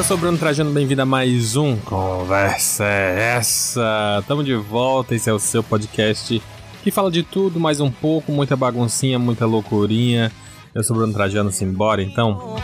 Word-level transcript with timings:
eu 0.00 0.04
sou 0.04 0.16
o 0.16 0.20
Bruno 0.20 0.38
Trajano, 0.38 0.70
bem-vindo 0.70 1.02
a 1.02 1.04
mais 1.04 1.56
um 1.56 1.76
Conversa 1.76 2.84
é 2.86 3.36
Essa. 3.36 4.24
Tamo 4.26 4.42
de 4.42 4.54
volta, 4.54 5.14
esse 5.14 5.28
é 5.28 5.32
o 5.32 5.38
seu 5.38 5.62
podcast 5.62 6.42
que 6.82 6.90
fala 6.90 7.10
de 7.10 7.22
tudo, 7.22 7.60
mais 7.60 7.80
um 7.80 7.90
pouco, 7.90 8.32
muita 8.32 8.56
baguncinha, 8.56 9.18
muita 9.18 9.44
loucurinha. 9.44 10.32
Eu 10.74 10.82
sou 10.82 10.96
o 10.96 10.98
Bruno 11.00 11.12
Trajano, 11.12 11.52
simbora 11.52 12.02
então? 12.02 12.56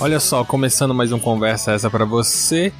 Olha 0.00 0.18
só, 0.18 0.42
começando 0.42 0.92
mais 0.92 1.12
um 1.12 1.18
Conversa 1.20 1.70
Essa 1.70 1.88
para 1.88 2.04
você. 2.04 2.72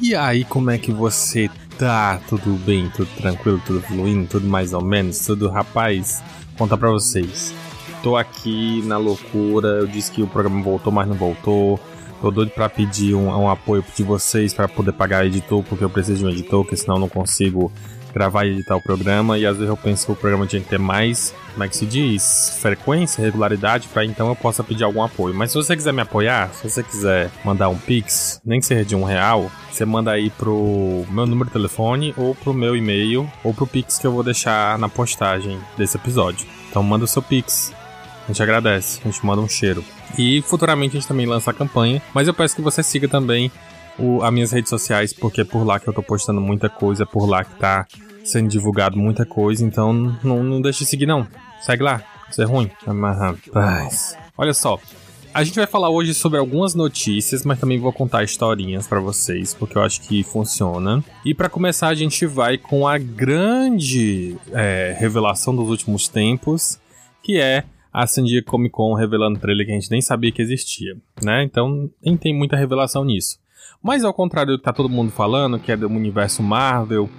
E 0.00 0.14
aí, 0.14 0.44
como 0.44 0.70
é 0.70 0.78
que 0.78 0.90
você 0.90 1.50
tá? 1.78 2.20
Tudo 2.28 2.52
bem? 2.64 2.90
Tudo 2.90 3.08
tranquilo? 3.16 3.60
Tudo 3.66 3.80
fluindo? 3.82 4.28
Tudo 4.28 4.46
mais 4.46 4.72
ou 4.72 4.82
menos? 4.82 5.18
Tudo 5.26 5.48
rapaz? 5.48 6.22
Conta 6.56 6.76
pra 6.76 6.90
vocês. 6.90 7.54
Tô 8.02 8.16
aqui 8.16 8.82
na 8.86 8.96
loucura. 8.96 9.68
Eu 9.68 9.86
disse 9.86 10.10
que 10.10 10.22
o 10.22 10.26
programa 10.26 10.62
voltou, 10.62 10.92
mas 10.92 11.08
não 11.08 11.14
voltou. 11.14 11.80
Tô 12.20 12.30
doido 12.30 12.50
pra 12.50 12.68
pedir 12.68 13.14
um, 13.14 13.28
um 13.28 13.50
apoio 13.50 13.84
de 13.96 14.02
vocês 14.02 14.54
para 14.54 14.68
poder 14.68 14.92
pagar 14.92 15.26
editor, 15.26 15.62
porque 15.64 15.82
eu 15.82 15.90
preciso 15.90 16.20
de 16.20 16.24
um 16.24 16.30
editor, 16.30 16.62
porque 16.62 16.76
senão 16.76 16.96
eu 16.96 17.00
não 17.00 17.08
consigo 17.08 17.72
gravar 18.12 18.44
e 18.44 18.52
editar 18.52 18.76
o 18.76 18.82
programa. 18.82 19.38
E 19.38 19.46
às 19.46 19.56
vezes 19.56 19.68
eu 19.68 19.76
penso 19.76 20.06
que 20.06 20.12
o 20.12 20.16
programa 20.16 20.46
tinha 20.46 20.62
que 20.62 20.68
ter 20.68 20.78
mais, 20.78 21.34
como 21.52 21.64
é 21.64 21.68
que 21.68 21.76
se 21.76 21.86
diz? 21.86 22.56
Frequência, 22.60 23.22
regularidade, 23.22 23.88
para 23.88 24.04
então 24.04 24.28
eu 24.28 24.36
possa 24.36 24.62
pedir 24.64 24.84
algum 24.84 25.02
apoio. 25.02 25.34
Mas 25.34 25.50
se 25.50 25.56
você 25.56 25.76
quiser 25.76 25.92
me 25.92 26.02
apoiar, 26.02 26.50
se 26.54 26.68
você 26.68 26.82
quiser 26.82 27.30
mandar 27.44 27.68
um 27.68 27.76
pix, 27.76 28.40
nem 28.44 28.60
que 28.60 28.66
seja 28.66 28.84
de 28.84 28.96
um 28.96 29.04
real, 29.04 29.50
você 29.70 29.84
manda 29.84 30.10
aí 30.10 30.30
pro 30.30 31.04
meu 31.10 31.26
número 31.26 31.46
de 31.46 31.52
telefone, 31.52 32.14
ou 32.16 32.34
pro 32.34 32.54
meu 32.54 32.76
e-mail, 32.76 33.30
ou 33.42 33.52
pro 33.54 33.66
pix 33.66 33.98
que 33.98 34.06
eu 34.06 34.12
vou 34.12 34.22
deixar 34.22 34.78
na 34.78 34.88
postagem 34.88 35.58
desse 35.76 35.96
episódio. 35.96 36.46
Então 36.70 36.82
manda 36.82 37.04
o 37.04 37.08
seu 37.08 37.22
pix. 37.22 37.72
A 38.24 38.28
gente 38.28 38.42
agradece, 38.42 39.00
a 39.02 39.10
gente 39.10 39.24
manda 39.26 39.42
um 39.42 39.48
cheiro. 39.48 39.84
E 40.16 40.42
futuramente 40.42 40.96
a 40.96 41.00
gente 41.00 41.08
também 41.08 41.26
lança 41.26 41.50
a 41.50 41.54
campanha, 41.54 42.00
mas 42.14 42.28
eu 42.28 42.34
peço 42.34 42.54
que 42.54 42.62
você 42.62 42.82
siga 42.82 43.08
também 43.08 43.50
o, 44.02 44.22
as 44.22 44.32
minhas 44.32 44.52
redes 44.52 44.70
sociais, 44.70 45.12
porque 45.12 45.42
é 45.42 45.44
por 45.44 45.64
lá 45.64 45.78
que 45.78 45.88
eu 45.88 45.92
tô 45.92 46.02
postando 46.02 46.40
muita 46.40 46.68
coisa, 46.68 47.04
é 47.04 47.06
por 47.06 47.26
lá 47.26 47.44
que 47.44 47.54
tá 47.56 47.86
sendo 48.24 48.48
divulgado 48.48 48.96
muita 48.96 49.24
coisa, 49.24 49.64
então 49.64 49.92
não, 50.22 50.42
não 50.42 50.60
deixe 50.60 50.80
de 50.80 50.90
seguir 50.90 51.06
não. 51.06 51.26
Segue 51.60 51.82
lá, 51.82 52.02
isso 52.30 52.42
é 52.42 52.44
ruim. 52.44 52.70
Mas, 52.86 53.18
rapaz. 53.18 54.16
Olha 54.36 54.54
só, 54.54 54.78
a 55.34 55.42
gente 55.44 55.56
vai 55.56 55.66
falar 55.66 55.88
hoje 55.88 56.12
sobre 56.12 56.38
algumas 56.38 56.74
notícias, 56.74 57.44
mas 57.44 57.58
também 57.58 57.78
vou 57.78 57.92
contar 57.92 58.22
historinhas 58.22 58.86
para 58.86 59.00
vocês, 59.00 59.54
porque 59.54 59.78
eu 59.78 59.82
acho 59.82 60.02
que 60.02 60.22
funciona. 60.22 61.02
E 61.24 61.32
para 61.32 61.48
começar, 61.48 61.88
a 61.88 61.94
gente 61.94 62.26
vai 62.26 62.58
com 62.58 62.86
a 62.86 62.98
grande 62.98 64.36
é, 64.52 64.94
revelação 64.98 65.56
dos 65.56 65.68
últimos 65.68 66.06
tempos, 66.06 66.78
que 67.22 67.38
é 67.38 67.64
a 67.92 68.06
San 68.06 68.24
Diego 68.24 68.46
Comic 68.46 68.72
Con 68.72 68.94
revelando 68.94 69.38
trailer 69.38 69.66
que 69.66 69.72
a 69.72 69.74
gente 69.74 69.90
nem 69.90 70.00
sabia 70.00 70.32
que 70.32 70.42
existia, 70.42 70.96
né? 71.22 71.42
Então 71.44 71.90
nem 72.04 72.16
tem 72.16 72.34
muita 72.34 72.56
revelação 72.56 73.04
nisso. 73.04 73.38
Mas 73.82 74.04
ao 74.04 74.14
contrário 74.14 74.52
do 74.52 74.58
que 74.58 74.64
tá 74.64 74.72
todo 74.72 74.88
mundo 74.88 75.10
falando, 75.10 75.58
que 75.58 75.72
é 75.72 75.76
do 75.76 75.88
universo 75.88 76.42
Marvel 76.42 77.10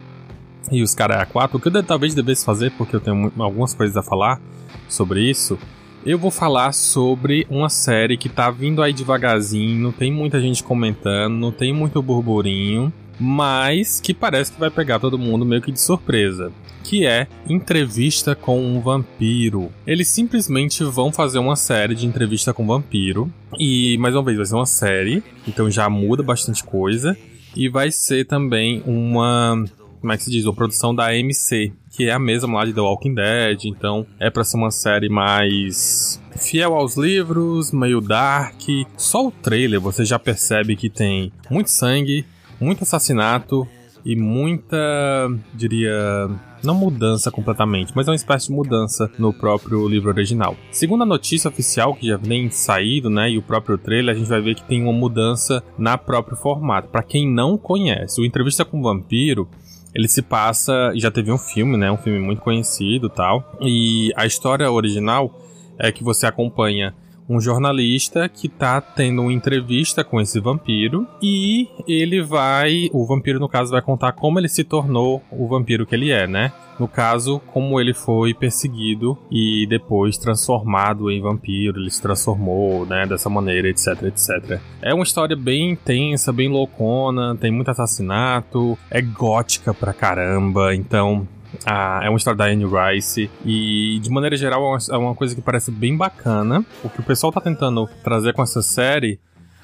e 0.71 0.81
os 0.81 0.95
caras 0.95 1.17
a 1.17 1.25
4, 1.25 1.57
o 1.57 1.59
que 1.59 1.67
eu 1.67 1.83
talvez 1.83 2.15
devesse 2.15 2.45
fazer, 2.45 2.71
porque 2.77 2.95
eu 2.95 3.01
tenho 3.01 3.31
algumas 3.39 3.73
coisas 3.73 3.97
a 3.97 4.01
falar 4.01 4.39
sobre 4.87 5.29
isso, 5.29 5.59
eu 6.05 6.17
vou 6.17 6.31
falar 6.31 6.71
sobre 6.73 7.45
uma 7.49 7.69
série 7.69 8.17
que 8.17 8.29
tá 8.29 8.49
vindo 8.49 8.81
aí 8.81 8.93
devagarzinho, 8.93 9.81
não 9.81 9.91
tem 9.91 10.11
muita 10.11 10.39
gente 10.39 10.63
comentando, 10.63 11.33
não 11.33 11.51
tem 11.51 11.73
muito 11.73 12.01
burburinho, 12.01 12.93
mas 13.19 13.99
que 13.99 14.13
parece 14.13 14.51
que 14.51 14.59
vai 14.59 14.69
pegar 14.69 14.99
todo 14.99 15.17
mundo 15.17 15.45
meio 15.45 15.61
que 15.61 15.71
de 15.71 15.79
surpresa. 15.79 16.51
Que 16.83 17.05
é 17.05 17.27
Entrevista 17.47 18.35
com 18.35 18.61
um 18.61 18.81
Vampiro. 18.81 19.71
Eles 19.87 20.09
simplesmente 20.09 20.83
vão 20.83 21.11
fazer 21.11 21.39
uma 21.39 21.55
série 21.55 21.95
de 21.95 22.05
entrevista 22.05 22.53
com 22.53 22.67
vampiro. 22.67 23.31
E, 23.57 23.97
mais 23.99 24.15
uma 24.15 24.23
vez, 24.23 24.37
vai 24.37 24.45
ser 24.45 24.55
uma 24.55 24.65
série. 24.65 25.23
Então 25.47 25.71
já 25.71 25.89
muda 25.89 26.21
bastante 26.21 26.63
coisa. 26.63 27.17
E 27.55 27.69
vai 27.69 27.91
ser 27.91 28.25
também 28.25 28.83
uma. 28.85 29.63
Como 30.01 30.11
é 30.11 30.17
que 30.17 30.23
se 30.23 30.31
diz? 30.31 30.43
Uma 30.43 30.53
produção 30.53 30.93
da 30.93 31.07
AMC, 31.07 31.71
que 31.91 32.09
é 32.09 32.11
a 32.11 32.19
mesma 32.19 32.57
lá 32.57 32.65
de 32.65 32.73
The 32.73 32.81
Walking 32.81 33.13
Dead. 33.13 33.65
Então 33.65 34.05
é 34.19 34.29
para 34.29 34.43
ser 34.43 34.57
uma 34.57 34.71
série 34.71 35.07
mais 35.07 36.21
fiel 36.35 36.73
aos 36.73 36.97
livros, 36.97 37.71
meio 37.71 38.01
dark. 38.01 38.61
Só 38.97 39.27
o 39.27 39.31
trailer 39.31 39.79
você 39.79 40.03
já 40.03 40.19
percebe 40.19 40.75
que 40.75 40.89
tem 40.89 41.31
muito 41.49 41.69
sangue, 41.69 42.25
muito 42.63 42.83
assassinato 42.83 43.67
e 44.05 44.15
muita, 44.15 44.77
diria, 45.53 46.29
não 46.63 46.75
mudança 46.75 47.31
completamente, 47.31 47.93
mas 47.95 48.07
é 48.07 48.11
uma 48.11 48.15
espécie 48.15 48.47
de 48.47 48.53
mudança 48.53 49.09
no 49.17 49.31
próprio 49.33 49.87
livro 49.87 50.09
original. 50.09 50.55
Segundo 50.71 51.03
a 51.03 51.05
notícia 51.05 51.49
oficial 51.49 51.95
que 51.95 52.07
já 52.07 52.17
vem 52.17 52.49
saído, 52.49 53.09
né, 53.09 53.31
e 53.31 53.37
o 53.37 53.41
próprio 53.41 53.77
trailer, 53.77 54.13
a 54.13 54.17
gente 54.17 54.27
vai 54.27 54.41
ver 54.41 54.55
que 54.55 54.63
tem 54.63 54.81
uma 54.83 54.91
mudança 54.91 55.63
na 55.77 55.97
próprio 55.97 56.35
formato. 56.35 56.89
Para 56.89 57.03
quem 57.03 57.29
não 57.29 57.57
conhece, 57.57 58.19
o 58.19 58.25
Entrevista 58.25 58.65
com 58.65 58.79
o 58.79 58.83
Vampiro 58.83 59.47
ele 59.93 60.07
se 60.07 60.23
passa, 60.23 60.91
já 60.95 61.11
teve 61.11 61.31
um 61.31 61.37
filme, 61.37 61.77
né, 61.77 61.91
um 61.91 61.97
filme 61.97 62.19
muito 62.19 62.41
conhecido, 62.41 63.09
tal. 63.09 63.57
E 63.61 64.11
a 64.15 64.25
história 64.25 64.69
original 64.69 65.39
é 65.77 65.91
que 65.91 66.03
você 66.03 66.25
acompanha 66.25 66.95
um 67.27 67.39
jornalista 67.39 68.27
que 68.27 68.49
tá 68.49 68.81
tendo 68.81 69.21
uma 69.21 69.33
entrevista 69.33 70.03
com 70.03 70.19
esse 70.19 70.39
vampiro 70.39 71.07
e 71.21 71.67
ele 71.87 72.21
vai, 72.21 72.89
o 72.91 73.05
vampiro 73.05 73.39
no 73.39 73.49
caso 73.49 73.71
vai 73.71 73.81
contar 73.81 74.11
como 74.13 74.39
ele 74.39 74.49
se 74.49 74.63
tornou 74.63 75.21
o 75.31 75.47
vampiro 75.47 75.85
que 75.85 75.95
ele 75.95 76.11
é, 76.11 76.27
né? 76.27 76.51
No 76.79 76.87
caso, 76.87 77.39
como 77.51 77.79
ele 77.79 77.93
foi 77.93 78.33
perseguido 78.33 79.17
e 79.31 79.67
depois 79.67 80.17
transformado 80.17 81.11
em 81.11 81.21
vampiro, 81.21 81.79
ele 81.79 81.91
se 81.91 82.01
transformou, 82.01 82.85
né, 82.85 83.05
dessa 83.05 83.29
maneira, 83.29 83.69
etc, 83.69 84.01
etc. 84.03 84.59
É 84.81 84.93
uma 84.93 85.03
história 85.03 85.35
bem 85.35 85.71
intensa, 85.71 86.33
bem 86.33 86.49
loucona, 86.49 87.35
tem 87.35 87.51
muito 87.51 87.69
assassinato, 87.69 88.77
é 88.89 89.01
gótica 89.01 89.73
pra 89.73 89.93
caramba, 89.93 90.73
então 90.73 91.27
ah, 91.65 92.01
é 92.03 92.09
uma 92.09 92.17
história 92.17 92.37
da 92.37 92.45
Anne 92.45 92.65
Rice 92.65 93.29
e, 93.45 93.99
de 94.01 94.09
maneira 94.09 94.35
geral, 94.35 94.61
é 94.63 94.67
uma, 94.67 94.77
é 94.91 94.97
uma 94.97 95.15
coisa 95.15 95.35
que 95.35 95.41
parece 95.41 95.71
bem 95.71 95.95
bacana. 95.95 96.65
O 96.83 96.89
que 96.89 96.99
o 96.99 97.03
pessoal 97.03 97.31
tá 97.31 97.41
tentando 97.41 97.87
trazer 98.03 98.33
com 98.33 98.43
essa 98.43 98.61
série 98.61 99.19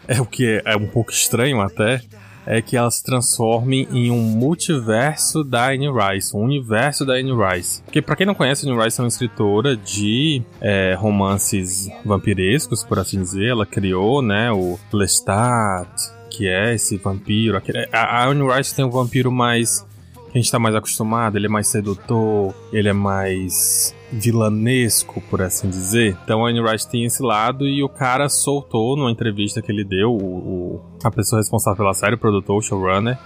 é 0.08 0.20
o 0.20 0.26
que 0.26 0.46
é, 0.46 0.74
é 0.74 0.76
um 0.76 0.88
pouco 0.88 1.12
estranho 1.12 1.62
até, 1.62 2.02
é 2.46 2.62
que 2.62 2.76
ela 2.76 2.90
se 2.90 3.04
transforme 3.04 3.88
em 3.92 4.10
um 4.10 4.22
multiverso 4.22 5.44
da 5.44 5.70
Anne 5.70 5.88
Rice, 5.88 6.36
um 6.36 6.42
universo 6.42 7.06
da 7.06 7.14
Anne 7.14 7.32
Rice. 7.32 7.84
Porque 7.84 8.02
para 8.02 8.16
quem 8.16 8.26
não 8.26 8.34
conhece, 8.34 8.68
a 8.68 8.72
Anne 8.72 8.84
Rice 8.84 9.00
é 9.00 9.04
uma 9.04 9.08
escritora 9.08 9.78
de 9.78 10.42
é, 10.60 10.96
romances 10.98 11.90
vampirescos, 12.04 12.84
por 12.84 12.98
assim 12.98 13.22
dizer. 13.22 13.50
Ela 13.50 13.68
criou, 13.68 14.22
né, 14.22 14.52
o 14.52 14.80
Lestat, 14.92 15.90
que 16.32 16.48
é 16.48 16.74
esse 16.74 16.98
vampiro. 16.98 17.62
A 17.92 18.26
Anne 18.26 18.42
Rice 18.52 18.74
tem 18.74 18.84
um 18.84 18.90
vampiro 18.90 19.32
mais 19.32 19.86
que 20.30 20.38
a 20.38 20.42
gente 20.42 20.52
tá 20.52 20.60
mais 20.60 20.76
acostumado, 20.76 21.38
ele 21.38 21.48
é 21.48 21.50
mais 21.50 21.68
sedutor, 21.68 22.54
ele 22.72 22.88
é 22.88 22.94
mais 22.94 23.96
vilanesco, 24.12 25.22
por 25.30 25.42
assim 25.42 25.70
dizer. 25.70 26.18
Então 26.24 26.46
a 26.46 26.50
Anne 26.50 26.62
Rice 26.62 26.90
tem 26.90 27.04
esse 27.04 27.22
lado 27.22 27.68
e 27.68 27.84
o 27.84 27.90
cara 27.90 28.30
soltou 28.30 28.96
numa 28.96 29.12
entrevista 29.12 29.62
que 29.62 29.72
ele 29.72 29.84
deu, 29.84 30.12
o, 30.12 30.24
o 30.24 30.82
a 31.04 31.12
pessoa 31.12 31.40
responsável 31.40 31.78
pela 31.78 31.94
série, 31.94 32.16
o 32.16 32.18
produtor, 32.18 32.58
o 32.58 32.62
showrunner. 32.62 33.18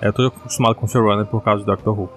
É, 0.00 0.08
eu 0.08 0.12
tô 0.12 0.26
acostumado 0.26 0.74
com 0.74 0.86
showrunner 0.86 1.26
por 1.26 1.42
causa 1.42 1.64
do 1.64 1.66
Doctor 1.66 1.98
Who. 1.98 2.08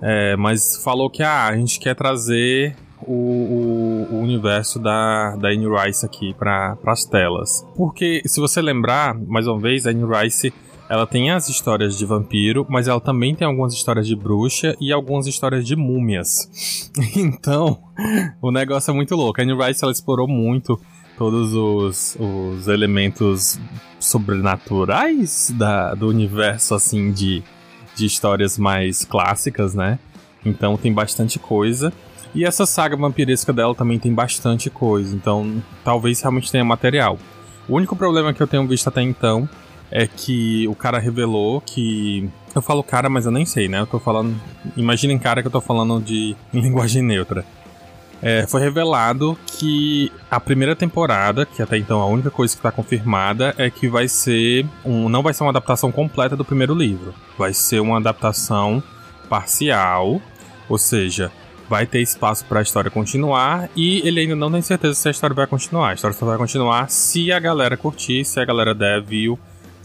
É, 0.00 0.36
mas 0.36 0.82
falou 0.82 1.10
que 1.10 1.22
ah, 1.22 1.46
a 1.46 1.56
gente 1.56 1.80
quer 1.80 1.94
trazer 1.94 2.76
o, 3.02 3.12
o, 3.12 4.08
o, 4.12 4.20
universo 4.20 4.78
da, 4.78 5.36
da 5.36 5.48
Anne 5.48 5.66
Rice 5.66 6.04
aqui 6.04 6.34
para 6.34 6.76
as 6.86 7.04
telas. 7.04 7.66
Porque, 7.76 8.22
se 8.26 8.40
você 8.40 8.60
lembrar, 8.60 9.14
mais 9.14 9.46
uma 9.46 9.58
vez, 9.58 9.86
a 9.86 9.90
Anne 9.90 10.04
Rice 10.04 10.52
ela 10.88 11.06
tem 11.06 11.30
as 11.30 11.48
histórias 11.48 11.98
de 11.98 12.06
vampiro, 12.06 12.66
mas 12.68 12.88
ela 12.88 13.00
também 13.00 13.34
tem 13.34 13.46
algumas 13.46 13.74
histórias 13.74 14.06
de 14.06 14.16
bruxa 14.16 14.74
e 14.80 14.92
algumas 14.92 15.26
histórias 15.26 15.66
de 15.66 15.76
múmias. 15.76 16.90
Então, 17.14 17.78
o 18.42 18.50
negócio 18.50 18.90
é 18.90 18.94
muito 18.94 19.14
louco. 19.14 19.40
A 19.40 19.44
Anne 19.44 19.54
Rice 19.54 19.84
ela 19.84 19.92
explorou 19.92 20.26
muito 20.26 20.80
todos 21.16 21.54
os, 21.54 22.16
os 22.18 22.68
elementos 22.68 23.58
sobrenaturais 24.00 25.52
da, 25.56 25.94
do 25.94 26.08
universo, 26.08 26.74
assim, 26.74 27.12
de, 27.12 27.42
de 27.94 28.06
histórias 28.06 28.58
mais 28.58 29.04
clássicas, 29.04 29.74
né? 29.74 29.98
Então 30.44 30.76
tem 30.76 30.92
bastante 30.92 31.38
coisa. 31.38 31.92
E 32.34 32.44
essa 32.44 32.66
saga 32.66 32.96
vampiresca 32.96 33.52
dela 33.52 33.74
também 33.74 33.98
tem 33.98 34.12
bastante 34.12 34.70
coisa, 34.70 35.14
então 35.14 35.62
talvez 35.84 36.20
realmente 36.20 36.50
tenha 36.52 36.64
material. 36.64 37.18
O 37.68 37.74
único 37.74 37.96
problema 37.96 38.32
que 38.32 38.42
eu 38.42 38.46
tenho 38.46 38.66
visto 38.66 38.88
até 38.88 39.02
então 39.02 39.48
é 39.90 40.06
que 40.06 40.66
o 40.68 40.74
cara 40.74 40.98
revelou 40.98 41.60
que. 41.60 42.28
Eu 42.54 42.62
falo 42.62 42.82
cara, 42.82 43.08
mas 43.08 43.26
eu 43.26 43.32
nem 43.32 43.46
sei, 43.46 43.68
né? 43.68 43.80
Eu 43.80 43.86
tô 43.86 43.98
falando. 43.98 44.34
Imaginem 44.76 45.18
cara 45.18 45.42
que 45.42 45.48
eu 45.48 45.52
tô 45.52 45.60
falando 45.60 46.00
de 46.00 46.36
em 46.52 46.60
linguagem 46.60 47.02
neutra. 47.02 47.44
É, 48.20 48.46
foi 48.48 48.60
revelado 48.60 49.38
que 49.46 50.10
a 50.28 50.40
primeira 50.40 50.74
temporada, 50.74 51.46
que 51.46 51.62
até 51.62 51.78
então 51.78 52.00
a 52.00 52.06
única 52.06 52.30
coisa 52.30 52.52
que 52.52 52.58
está 52.58 52.72
confirmada, 52.72 53.54
é 53.56 53.70
que 53.70 53.88
vai 53.88 54.08
ser 54.08 54.66
um, 54.84 55.08
não 55.08 55.22
vai 55.22 55.32
ser 55.32 55.44
uma 55.44 55.50
adaptação 55.50 55.92
completa 55.92 56.36
do 56.36 56.44
primeiro 56.44 56.74
livro. 56.74 57.14
Vai 57.38 57.54
ser 57.54 57.80
uma 57.80 57.98
adaptação 57.98 58.82
parcial, 59.28 60.20
ou 60.68 60.78
seja, 60.78 61.30
vai 61.68 61.86
ter 61.86 62.00
espaço 62.00 62.44
para 62.46 62.58
a 62.58 62.62
história 62.62 62.90
continuar 62.90 63.68
e 63.76 64.00
ele 64.06 64.20
ainda 64.20 64.34
não 64.34 64.50
tem 64.50 64.62
certeza 64.62 64.94
se 64.94 65.06
a 65.06 65.10
história 65.10 65.34
vai 65.34 65.46
continuar. 65.46 65.90
A 65.90 65.94
história 65.94 66.16
só 66.16 66.26
vai 66.26 66.38
continuar 66.38 66.90
se 66.90 67.30
a 67.30 67.38
galera 67.38 67.76
curtir, 67.76 68.24
se 68.24 68.40
a 68.40 68.44
galera 68.44 68.74
der 68.74 69.00
view, 69.02 69.38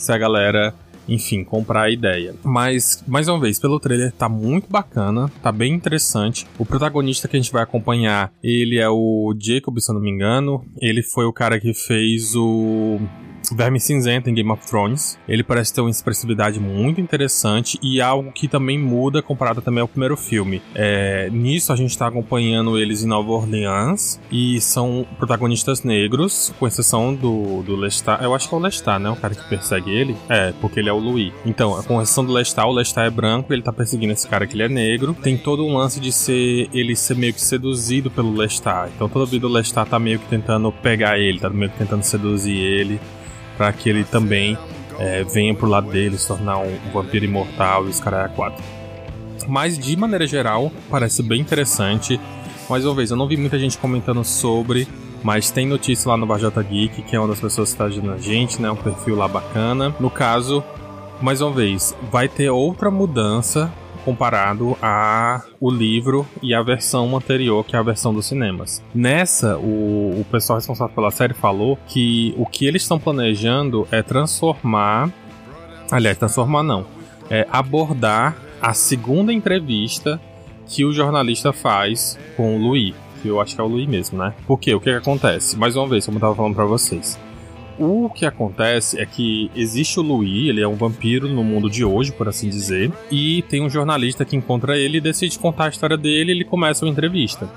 se 0.04 0.12
a 0.12 0.18
galera 0.18 0.74
enfim, 1.08 1.44
comprar 1.44 1.84
a 1.84 1.90
ideia. 1.90 2.34
Mas, 2.44 3.04
mais 3.08 3.28
uma 3.28 3.40
vez, 3.40 3.60
pelo 3.60 3.80
trailer 3.80 4.12
tá 4.12 4.30
muito 4.30 4.70
bacana, 4.70 5.30
tá 5.42 5.52
bem 5.52 5.74
interessante. 5.74 6.48
O 6.58 6.66
protagonista 6.66 7.28
que 7.28 7.36
a 7.36 7.40
gente 7.42 7.52
vai 7.52 7.64
acompanhar, 7.64 8.32
ele 8.42 8.80
é 8.80 8.90
o 8.90 9.36
Jacob, 9.38 9.80
se 9.80 9.92
eu 9.92 9.96
não 9.96 10.02
me 10.02 10.10
engano. 10.10 10.64
Ele 10.80 11.04
foi 11.04 11.26
o 11.26 11.34
cara 11.34 11.60
que 11.60 11.74
fez 11.74 12.36
o 12.36 13.00
Verme 13.56 13.80
Cinzento 13.80 14.30
em 14.30 14.34
Game 14.34 14.50
of 14.52 14.66
Thrones. 14.68 15.18
Ele 15.28 15.44
parece 15.44 15.74
ter 15.74 15.82
uma 15.82 15.90
expressividade 15.90 16.60
muito 16.60 17.00
interessante 17.00 17.80
e 17.82 18.02
algo 18.02 18.32
que 18.32 18.48
também 18.48 18.78
muda 18.78 19.22
comparado 19.22 19.62
também 19.62 19.82
ao 19.82 19.88
primeiro 19.88 20.18
filme. 20.18 20.62
É, 20.76 21.30
nisso 21.32 21.72
a 21.72 21.76
gente 21.76 21.92
está 21.92 22.08
acompanhando 22.08 22.78
eles 22.78 23.04
em 23.04 23.08
Nova 23.08 23.32
Orleans 23.32 24.20
e 24.32 24.60
são 24.62 25.06
protagonistas 25.18 25.84
negros, 25.84 26.54
com 26.60 26.68
exceção 26.68 27.14
do, 27.14 27.64
do 27.64 27.76
Lestat. 27.76 28.24
Eu 28.24 28.34
acho 28.34 28.48
que 28.48 28.56
é 28.56 28.58
o 28.58 28.62
Lestat, 28.62 29.00
né? 29.00 29.10
O 29.10 29.16
cara 29.16 29.36
que 29.36 29.48
persegue 29.48 29.92
ele. 29.92 30.16
É, 30.30 30.54
porque 30.60 30.80
ele 30.80 30.90
é 30.90 30.94
o 30.94 31.00
Louis. 31.00 31.32
Então, 31.46 31.82
com 31.84 32.02
exceção 32.02 32.26
do 32.26 32.34
Lestat, 32.34 32.68
o 32.68 32.72
Lestat 32.72 33.08
é 33.08 33.10
branco, 33.10 33.54
ele 33.54 33.62
tá 33.62 33.74
perseguindo 33.74 34.14
esse 34.14 34.28
cara 34.28 34.48
que 34.48 34.56
ele 34.56 34.64
é 34.64 34.70
negro. 34.70 35.16
Tem 35.22 35.38
todo 35.38 35.66
um 35.66 35.78
lance 35.78 36.00
de 36.00 36.12
ser 36.12 36.70
ele 36.74 36.96
ser 36.96 37.16
meio 37.16 37.34
que 37.34 37.42
seduzido 37.42 38.10
pelo 38.10 38.34
Lestat. 38.36 38.92
Então 38.96 39.10
toda 39.10 39.26
vida 39.26 39.48
o 39.48 39.50
Lestat 39.50 39.90
tá 39.90 40.00
meio 40.00 40.20
que 40.20 40.28
tentando 40.28 40.72
pegar 40.72 41.20
ele, 41.20 41.40
tá 41.40 41.50
meio 41.50 41.72
que 41.72 41.78
tentando 41.78 42.04
seduzir 42.04 42.58
ele 42.58 43.00
para 43.58 43.72
que 43.72 43.90
ele 43.90 44.04
também 44.04 44.58
é, 45.00 45.24
venha 45.24 45.54
pro 45.54 45.68
lado 45.68 45.90
dele, 45.90 46.18
se 46.18 46.28
tornar 46.28 46.60
um, 46.60 46.78
vampiro 46.94 47.26
imortal 47.26 47.86
e 47.86 47.90
os 47.90 48.00
caras 48.00 48.32
é 48.32 48.36
quatro. 48.36 48.64
Mas 49.48 49.78
de 49.78 49.96
maneira 49.96 50.26
geral, 50.26 50.72
parece 50.90 51.22
bem 51.22 51.42
interessante. 51.42 52.20
Mais 52.70 52.86
uma 52.86 52.96
vez, 52.96 53.12
eu 53.12 53.18
não 53.18 53.28
vi 53.28 53.36
muita 53.36 53.60
gente 53.60 53.78
comentando 53.78 54.24
sobre, 54.24 54.88
mas 55.22 55.52
tem 55.52 55.68
notícia 55.68 56.10
lá 56.10 56.18
no 56.18 56.26
Bajota 56.26 56.64
Geek, 56.64 57.02
que 57.02 57.16
é 57.16 57.20
uma 57.20 57.28
das 57.28 57.40
pessoas 57.40 57.70
que 57.70 57.76
está 57.76 57.86
ajudando 57.86 58.14
a 58.14 58.18
gente, 58.18 58.62
né? 58.62 58.72
Um 58.72 58.76
perfil 58.76 59.16
lá 59.16 59.28
bacana. 59.28 59.94
No 60.00 60.10
caso, 60.10 60.64
mais 61.22 61.42
uma 61.42 61.52
vez, 61.52 61.96
vai 62.12 62.30
ter 62.30 62.50
outra 62.50 62.90
mudança 62.90 63.72
comparado 64.04 64.78
a 64.82 65.42
o 65.60 65.72
livro 65.72 66.28
e 66.42 66.54
a 66.54 66.62
versão 66.62 67.16
anterior, 67.16 67.66
que 67.66 67.76
é 67.76 67.80
a 67.80 67.84
versão 67.84 68.14
dos 68.14 68.26
cinemas. 68.26 68.84
Nessa, 68.94 69.58
o, 69.58 70.20
o 70.20 70.26
pessoal 70.32 70.58
responsável 70.58 70.94
pela 70.94 71.12
série 71.12 71.34
falou 71.34 71.78
que 71.88 72.34
o 72.38 72.46
que 72.46 72.66
eles 72.66 72.82
estão 72.82 73.00
planejando 73.00 73.88
é 73.92 74.02
transformar. 74.02 75.12
Aliás, 75.92 76.18
transformar 76.18 76.64
não. 76.64 76.86
É 77.30 77.48
abordar 77.52 78.36
a 78.62 78.74
segunda 78.74 79.34
entrevista 79.34 80.20
que 80.68 80.86
o 80.86 80.94
jornalista 80.94 81.52
faz 81.52 82.18
com 82.36 82.56
o 82.56 82.60
Louis. 82.60 82.94
Que 83.22 83.30
eu 83.30 83.40
acho 83.40 83.56
que 83.56 83.62
é 83.62 83.64
o 83.64 83.68
Louis 83.68 83.88
mesmo, 83.88 84.18
né? 84.18 84.34
Porque 84.46 84.74
o 84.74 84.80
que, 84.80 84.90
que 84.90 84.98
acontece? 84.98 85.58
Mais 85.58 85.76
uma 85.76 85.88
vez, 85.88 86.06
como 86.06 86.18
eu 86.18 86.22
tava 86.22 86.36
falando 86.36 86.56
pra 86.56 86.66
vocês. 86.66 87.18
O 87.78 88.10
que 88.10 88.26
acontece 88.26 89.00
é 89.00 89.06
que 89.06 89.50
existe 89.56 90.00
o 90.00 90.04
Louis, 90.04 90.48
ele 90.48 90.62
é 90.62 90.68
um 90.68 90.76
vampiro 90.76 91.28
no 91.28 91.44
mundo 91.44 91.70
de 91.70 91.84
hoje, 91.84 92.12
por 92.12 92.28
assim 92.28 92.50
dizer, 92.50 92.92
e 93.12 93.42
tem 93.44 93.62
um 93.62 93.70
jornalista 93.70 94.24
que 94.24 94.36
encontra 94.36 94.78
ele 94.78 94.98
e 94.98 95.02
decide 95.02 95.40
contar 95.40 95.66
a 95.66 95.70
história 95.70 95.98
dele 95.98 96.32
e 96.32 96.36
ele 96.36 96.46
começa 96.46 96.86
uma 96.86 96.92
entrevista. 96.92 97.50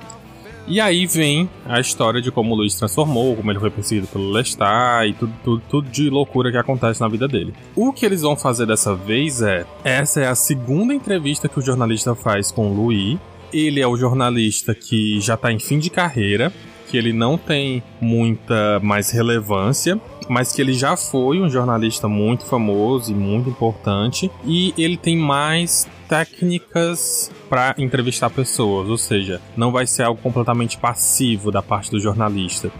E 0.68 0.80
aí 0.80 1.06
vem 1.06 1.48
a 1.64 1.78
história 1.78 2.20
de 2.20 2.32
como 2.32 2.52
o 2.52 2.56
Luiz 2.56 2.72
se 2.72 2.80
transformou, 2.80 3.36
como 3.36 3.52
ele 3.52 3.60
foi 3.60 3.70
perseguido 3.70 4.08
pelo 4.08 4.30
Lestat 4.32 5.08
e 5.08 5.12
tudo, 5.12 5.32
tudo, 5.44 5.62
tudo 5.68 5.88
de 5.88 6.10
loucura 6.10 6.50
que 6.50 6.56
acontece 6.56 7.00
na 7.00 7.06
vida 7.06 7.28
dele. 7.28 7.54
O 7.76 7.92
que 7.92 8.04
eles 8.04 8.22
vão 8.22 8.36
fazer 8.36 8.66
dessa 8.66 8.92
vez 8.92 9.42
é: 9.42 9.64
essa 9.84 10.20
é 10.20 10.26
a 10.26 10.34
segunda 10.34 10.92
entrevista 10.92 11.48
que 11.48 11.60
o 11.60 11.62
jornalista 11.62 12.16
faz 12.16 12.50
com 12.50 12.68
o 12.68 12.74
Louis. 12.74 13.16
Ele 13.52 13.80
é 13.80 13.86
o 13.86 13.96
jornalista 13.96 14.74
que 14.74 15.20
já 15.20 15.36
tá 15.36 15.52
em 15.52 15.58
fim 15.60 15.78
de 15.78 15.88
carreira, 15.88 16.52
que 16.96 16.98
ele 16.98 17.12
não 17.12 17.37
tem 17.37 17.82
muita 18.00 18.81
mais 18.81 19.10
relevância, 19.10 20.00
mas 20.31 20.50
que 20.50 20.62
ele 20.62 20.72
já 20.72 20.96
foi 20.96 21.43
um 21.43 21.50
jornalista 21.50 22.08
muito 22.08 22.46
famoso 22.46 23.12
e 23.12 23.14
muito 23.14 23.50
importante 23.50 24.31
e 24.46 24.72
ele 24.78 24.96
tem 24.96 25.14
mais 25.14 25.87
técnicas 26.08 27.31
para 27.50 27.75
entrevistar 27.76 28.31
pessoas, 28.31 28.88
ou 28.88 28.96
seja, 28.96 29.43
não 29.54 29.70
vai 29.70 29.87
ser 29.87 30.04
algo 30.04 30.19
completamente 30.22 30.78
passivo 30.78 31.52
da 31.52 31.60
parte 31.60 31.90
do 31.90 32.00
jornalista. 32.00 32.70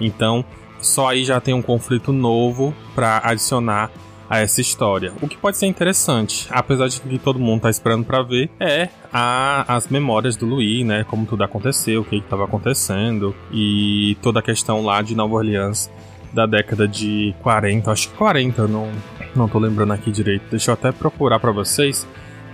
Então, 0.00 0.44
só 0.80 1.08
aí 1.08 1.24
já 1.24 1.40
tem 1.40 1.52
um 1.52 1.62
conflito 1.62 2.12
novo 2.12 2.72
para 2.94 3.22
adicionar 3.24 3.90
a 4.28 4.38
essa 4.38 4.60
história. 4.60 5.12
O 5.20 5.28
que 5.28 5.36
pode 5.36 5.56
ser 5.56 5.66
interessante, 5.66 6.46
apesar 6.50 6.88
de 6.88 7.00
que 7.00 7.18
todo 7.18 7.38
mundo 7.38 7.62
tá 7.62 7.70
esperando 7.70 8.04
para 8.04 8.22
ver, 8.22 8.50
é 8.58 8.88
a, 9.12 9.74
as 9.74 9.88
memórias 9.88 10.36
do 10.36 10.46
Louis, 10.46 10.84
né? 10.84 11.04
Como 11.04 11.26
tudo 11.26 11.44
aconteceu, 11.44 12.00
o 12.00 12.04
que 12.04 12.16
estava 12.16 12.44
acontecendo 12.44 13.34
e 13.52 14.16
toda 14.22 14.40
a 14.40 14.42
questão 14.42 14.82
lá 14.82 15.02
de 15.02 15.14
Nova 15.14 15.34
Orleans 15.34 15.90
da 16.32 16.46
década 16.46 16.88
de 16.88 17.34
40, 17.42 17.92
acho 17.92 18.08
que 18.08 18.16
40, 18.16 18.66
não, 18.66 18.90
não 19.36 19.48
tô 19.48 19.58
lembrando 19.58 19.92
aqui 19.92 20.10
direito. 20.10 20.44
Deixa 20.50 20.70
eu 20.70 20.74
até 20.74 20.90
procurar 20.90 21.38
para 21.38 21.52
vocês, 21.52 22.06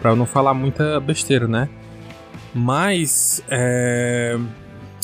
para 0.02 0.11
eu 0.11 0.16
não 0.16 0.26
falar 0.26 0.52
muita 0.52 1.00
besteira, 1.00 1.49
né? 1.49 1.69
Mas, 2.52 3.43
é, 3.49 4.37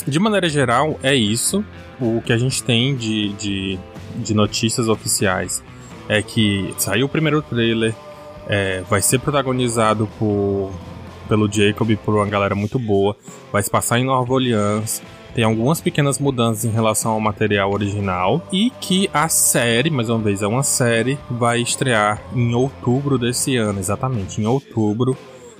de 0.06 0.18
maneira 0.18 0.48
geral, 0.48 0.98
é 1.02 1.14
isso. 1.14 1.64
O 1.98 2.20
que 2.20 2.32
a 2.32 2.36
gente 2.36 2.62
tem 2.62 2.94
de, 2.94 3.32
de, 3.34 3.78
de 4.16 4.34
notícias 4.34 4.88
oficiais 4.88 5.62
é 6.08 6.22
que 6.22 6.74
saiu 6.78 7.06
o 7.06 7.08
primeiro 7.08 7.42
trailer, 7.42 7.94
é, 8.48 8.82
vai 8.88 9.02
ser 9.02 9.18
protagonizado 9.18 10.08
por, 10.18 10.70
pelo 11.28 11.50
Jacob 11.50 11.90
e 11.90 11.96
por 11.96 12.14
uma 12.14 12.26
galera 12.26 12.54
muito 12.54 12.78
boa, 12.78 13.16
vai 13.52 13.62
se 13.62 13.70
passar 13.70 13.98
em 13.98 14.04
Nova 14.04 14.32
Orleans, 14.32 15.02
tem 15.34 15.44
algumas 15.44 15.80
pequenas 15.80 16.18
mudanças 16.18 16.64
em 16.64 16.70
relação 16.70 17.12
ao 17.12 17.20
material 17.20 17.70
original 17.70 18.40
e 18.50 18.70
que 18.80 19.10
a 19.12 19.28
série, 19.28 19.90
mais 19.90 20.08
uma 20.08 20.18
vez, 20.18 20.40
é 20.40 20.46
uma 20.46 20.62
série, 20.62 21.18
vai 21.30 21.60
estrear 21.60 22.22
em 22.34 22.54
outubro 22.54 23.18
desse 23.18 23.56
ano, 23.56 23.78
exatamente, 23.78 24.40
em 24.40 24.46
outubro 24.46 25.16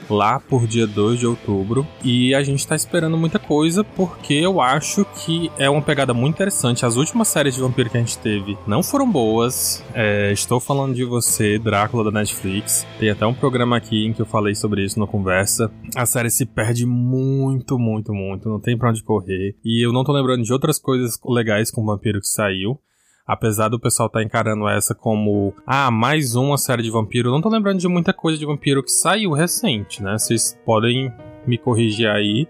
lá 0.09 0.41
por 0.41 0.67
dia 0.67 0.87
2 0.87 1.21
de 1.21 1.27
outubro. 1.27 1.87
E 2.05 2.35
a 2.35 2.43
gente 2.43 2.67
tá 2.67 2.75
esperando 2.75 3.17
muita 3.17 3.39
coisa 3.39 3.85
porque 3.85 4.35
eu 4.35 4.61
acho 4.61 5.05
que 5.25 5.51
é 5.59 5.69
uma 5.69 5.83
pegada 5.83 6.13
muito 6.15 6.35
interessante. 6.35 6.85
As 6.85 6.97
últimas 6.97 7.29
séries 7.29 7.55
de 7.55 7.61
vampiro 7.61 7.91
que 7.91 7.97
a 7.97 8.01
gente 8.01 8.19
teve 8.19 8.57
não 8.67 8.83
foram 8.83 9.11
boas. 9.11 9.85
É, 9.95 10.33
estou 10.33 10.61
falando 10.61 10.95
de 10.95 11.05
você, 11.05 11.59
Drácula 11.59 12.05
da 12.05 12.11
Netflix. 12.11 12.87
Tem 12.99 13.11
até 13.11 13.27
um 13.27 13.35
programa 13.35 13.77
aqui 13.77 14.07
em 14.07 14.13
que 14.13 14.23
eu 14.23 14.27
falei 14.27 14.55
sobre 14.55 14.85
isso 14.85 14.99
na 14.99 15.07
conversa. 15.07 15.71
A 15.95 16.07
série 16.07 16.31
se 16.31 16.47
perde 16.47 16.87
muito, 16.87 17.79
muito, 17.79 18.13
muito. 18.13 18.49
Não 18.49 18.61
tem 18.61 18.77
pra 18.77 18.91
onde 18.91 19.03
correr. 19.03 19.57
E 19.65 19.85
eu 19.85 19.93
não 19.93 20.05
tô 20.05 20.13
lembrando 20.13 20.43
de 20.43 20.53
outras 20.53 20.79
coisas 20.79 21.19
legais 21.25 21.71
com 21.71 21.83
o 21.83 21.87
vampiro 21.87 22.21
que 22.21 22.29
saiu. 22.29 22.79
Apesar 23.27 23.69
do 23.69 23.81
pessoal 23.81 24.07
estar 24.07 24.21
tá 24.21 24.25
encarando 24.25 24.69
essa 24.69 24.95
como, 24.95 25.53
ah, 25.67 25.91
mais 25.91 26.37
uma 26.37 26.57
série 26.57 26.83
de 26.83 26.91
vampiro, 26.91 27.31
não 27.31 27.41
tô 27.41 27.49
lembrando 27.49 27.81
de 27.81 27.89
muita 27.89 28.13
coisa 28.13 28.39
de 28.39 28.47
vampiro 28.47 28.85
que 28.85 28.91
saiu 28.91 29.33
recente, 29.33 30.01
né? 30.01 30.17
Vocês 30.17 30.57
podem 30.65 31.13
me 31.45 31.59
corrigir 31.59 32.09
aí, 32.09 32.47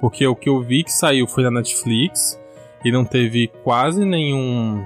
porque 0.00 0.26
o 0.26 0.34
que 0.34 0.48
eu 0.48 0.62
vi 0.62 0.82
que 0.82 0.92
saiu 0.92 1.26
foi 1.26 1.44
na 1.44 1.50
Netflix 1.50 2.40
e 2.82 2.90
não 2.90 3.04
teve 3.04 3.48
quase 3.62 4.02
nenhum 4.04 4.82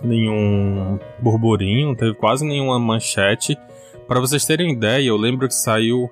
nenhum 0.00 0.96
burburinho, 1.18 1.88
não 1.88 1.94
teve 1.96 2.14
quase 2.14 2.46
nenhuma 2.46 2.78
manchete. 2.78 3.58
Para 4.06 4.20
vocês 4.20 4.44
terem 4.46 4.72
ideia, 4.72 5.08
eu 5.08 5.16
lembro 5.16 5.48
que 5.48 5.54
saiu 5.54 6.08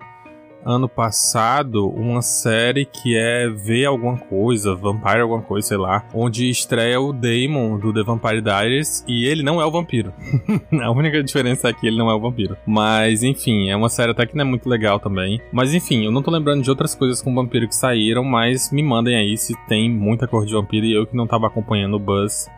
ano 0.67 0.89
passado 0.89 1.89
uma 1.89 2.21
série 2.21 2.85
que 2.85 3.17
é 3.17 3.49
Ver 3.49 3.85
Alguma 3.85 4.19
Coisa, 4.19 4.75
Vampire 4.75 5.21
Alguma 5.21 5.41
Coisa, 5.41 5.69
sei 5.69 5.77
lá, 5.77 6.05
onde 6.13 6.51
estreia 6.51 7.01
o 7.01 7.13
Damon 7.13 7.79
do 7.79 7.95
The 7.95 8.03
Vampire 8.03 8.43
Diaries 8.43 9.05
e 9.07 9.25
ele 9.25 9.45
não 9.45 9.61
é 9.61 9.65
o 9.65 9.71
vampiro. 9.71 10.13
a 10.83 10.91
única 10.91 11.23
diferença 11.23 11.69
é 11.69 11.73
que 11.73 11.87
ele 11.87 11.97
não 11.97 12.11
é 12.11 12.15
o 12.15 12.21
vampiro. 12.21 12.57
Mas 12.67 13.23
enfim, 13.23 13.71
é 13.71 13.77
uma 13.77 13.89
série 13.89 14.11
até 14.11 14.27
que 14.27 14.35
não 14.35 14.43
é 14.43 14.49
muito 14.49 14.69
legal 14.69 14.99
também. 14.99 15.41
Mas 15.53 15.73
enfim, 15.73 16.05
eu 16.05 16.11
não 16.11 16.23
tô 16.23 16.33
lembrando 16.33 16.63
de 16.63 16.71
outras 16.71 16.95
coisas 16.95 17.23
com 17.23 17.35
vampiro 17.35 17.69
que 17.69 17.75
saíram, 17.75 18.25
mas 18.25 18.73
me 18.73 18.83
mandem 18.83 19.17
aí 19.17 19.39
se 19.39 19.55
tem 19.69 19.89
muita 19.89 20.27
cor 20.27 20.45
de 20.45 20.53
vampiro 20.53 20.85
e 20.85 20.95
eu 20.95 21.07
que 21.07 21.17
não 21.17 21.29
tava 21.29 21.47
acompanhando 21.47 21.95
o 21.95 22.01
buzz 22.01 22.51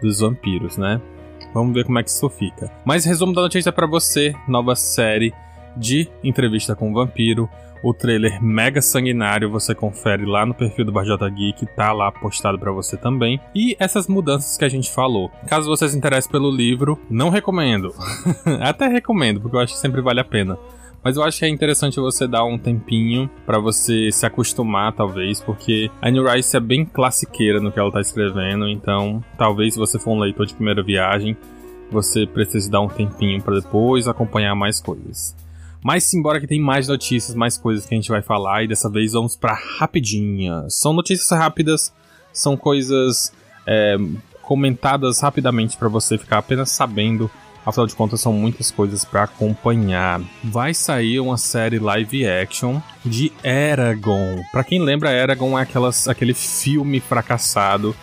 dos 0.00 0.20
vampiros, 0.20 0.76
né? 0.76 1.00
Vamos 1.52 1.74
ver 1.74 1.84
como 1.84 1.98
é 1.98 2.02
que 2.02 2.10
isso 2.10 2.28
fica. 2.28 2.70
Mas 2.84 3.04
resumo 3.04 3.32
da 3.32 3.40
notícia 3.40 3.72
para 3.72 3.86
você, 3.86 4.34
nova 4.46 4.76
série 4.76 5.32
de 5.76 6.08
Entrevista 6.22 6.74
com 6.74 6.90
o 6.90 6.94
Vampiro. 6.94 7.48
O 7.82 7.92
trailer 7.94 8.42
mega 8.42 8.80
sanguinário 8.80 9.50
você 9.50 9.74
confere 9.74 10.24
lá 10.24 10.44
no 10.44 10.54
perfil 10.54 10.84
do 10.84 10.92
Barjota 10.92 11.28
Geek, 11.28 11.66
tá 11.76 11.92
lá 11.92 12.10
postado 12.10 12.58
para 12.58 12.72
você 12.72 12.96
também. 12.96 13.40
E 13.54 13.76
essas 13.78 14.08
mudanças 14.08 14.56
que 14.56 14.64
a 14.64 14.68
gente 14.68 14.90
falou. 14.90 15.30
Caso 15.46 15.68
você 15.68 15.88
se 15.88 15.96
interesse 15.96 16.28
pelo 16.28 16.50
livro, 16.50 16.98
não 17.08 17.28
recomendo. 17.28 17.94
Até 18.60 18.88
recomendo, 18.88 19.40
porque 19.40 19.56
eu 19.56 19.60
acho 19.60 19.74
que 19.74 19.78
sempre 19.78 20.00
vale 20.00 20.20
a 20.20 20.24
pena. 20.24 20.58
Mas 21.06 21.16
eu 21.16 21.22
acho 21.22 21.38
que 21.38 21.44
é 21.44 21.48
interessante 21.48 22.00
você 22.00 22.26
dar 22.26 22.42
um 22.42 22.58
tempinho 22.58 23.30
para 23.46 23.60
você 23.60 24.10
se 24.10 24.26
acostumar, 24.26 24.92
talvez, 24.92 25.40
porque 25.40 25.88
a 26.02 26.10
New 26.10 26.28
Rice 26.28 26.56
é 26.56 26.58
bem 26.58 26.84
classiqueira 26.84 27.60
no 27.60 27.70
que 27.70 27.78
ela 27.78 27.92
tá 27.92 28.00
escrevendo, 28.00 28.68
então 28.68 29.22
talvez 29.38 29.74
se 29.74 29.78
você 29.78 30.00
for 30.00 30.10
um 30.10 30.18
leitor 30.18 30.46
de 30.46 30.54
primeira 30.54 30.82
viagem, 30.82 31.36
você 31.92 32.26
precise 32.26 32.68
dar 32.68 32.80
um 32.80 32.88
tempinho 32.88 33.40
para 33.40 33.60
depois 33.60 34.08
acompanhar 34.08 34.56
mais 34.56 34.80
coisas. 34.80 35.36
Mas 35.82 36.04
simbora 36.04 36.40
que 36.40 36.46
tem 36.46 36.60
mais 36.60 36.88
notícias, 36.88 37.36
mais 37.36 37.56
coisas 37.56 37.86
que 37.86 37.94
a 37.94 37.96
gente 37.96 38.08
vai 38.08 38.22
falar 38.22 38.64
e 38.64 38.68
dessa 38.68 38.90
vez 38.90 39.12
vamos 39.12 39.36
para 39.36 39.54
rapidinhas. 39.54 40.74
São 40.74 40.92
notícias 40.92 41.30
rápidas, 41.30 41.92
são 42.32 42.56
coisas 42.56 43.32
é, 43.66 43.96
comentadas 44.42 45.20
rapidamente 45.20 45.76
para 45.76 45.88
você 45.88 46.16
ficar 46.16 46.38
apenas 46.38 46.70
sabendo. 46.70 47.30
Afinal 47.64 47.86
de 47.88 47.96
contas, 47.96 48.20
são 48.20 48.32
muitas 48.32 48.70
coisas 48.70 49.04
para 49.04 49.24
acompanhar. 49.24 50.20
Vai 50.44 50.72
sair 50.72 51.18
uma 51.18 51.36
série 51.36 51.80
live 51.80 52.24
action 52.24 52.80
de 53.04 53.32
Eragon. 53.42 54.40
Para 54.52 54.62
quem 54.62 54.80
lembra, 54.80 55.10
Eragon 55.10 55.58
é 55.58 55.62
aquelas, 55.62 56.06
aquele 56.06 56.32
filme 56.32 57.00
fracassado 57.00 57.94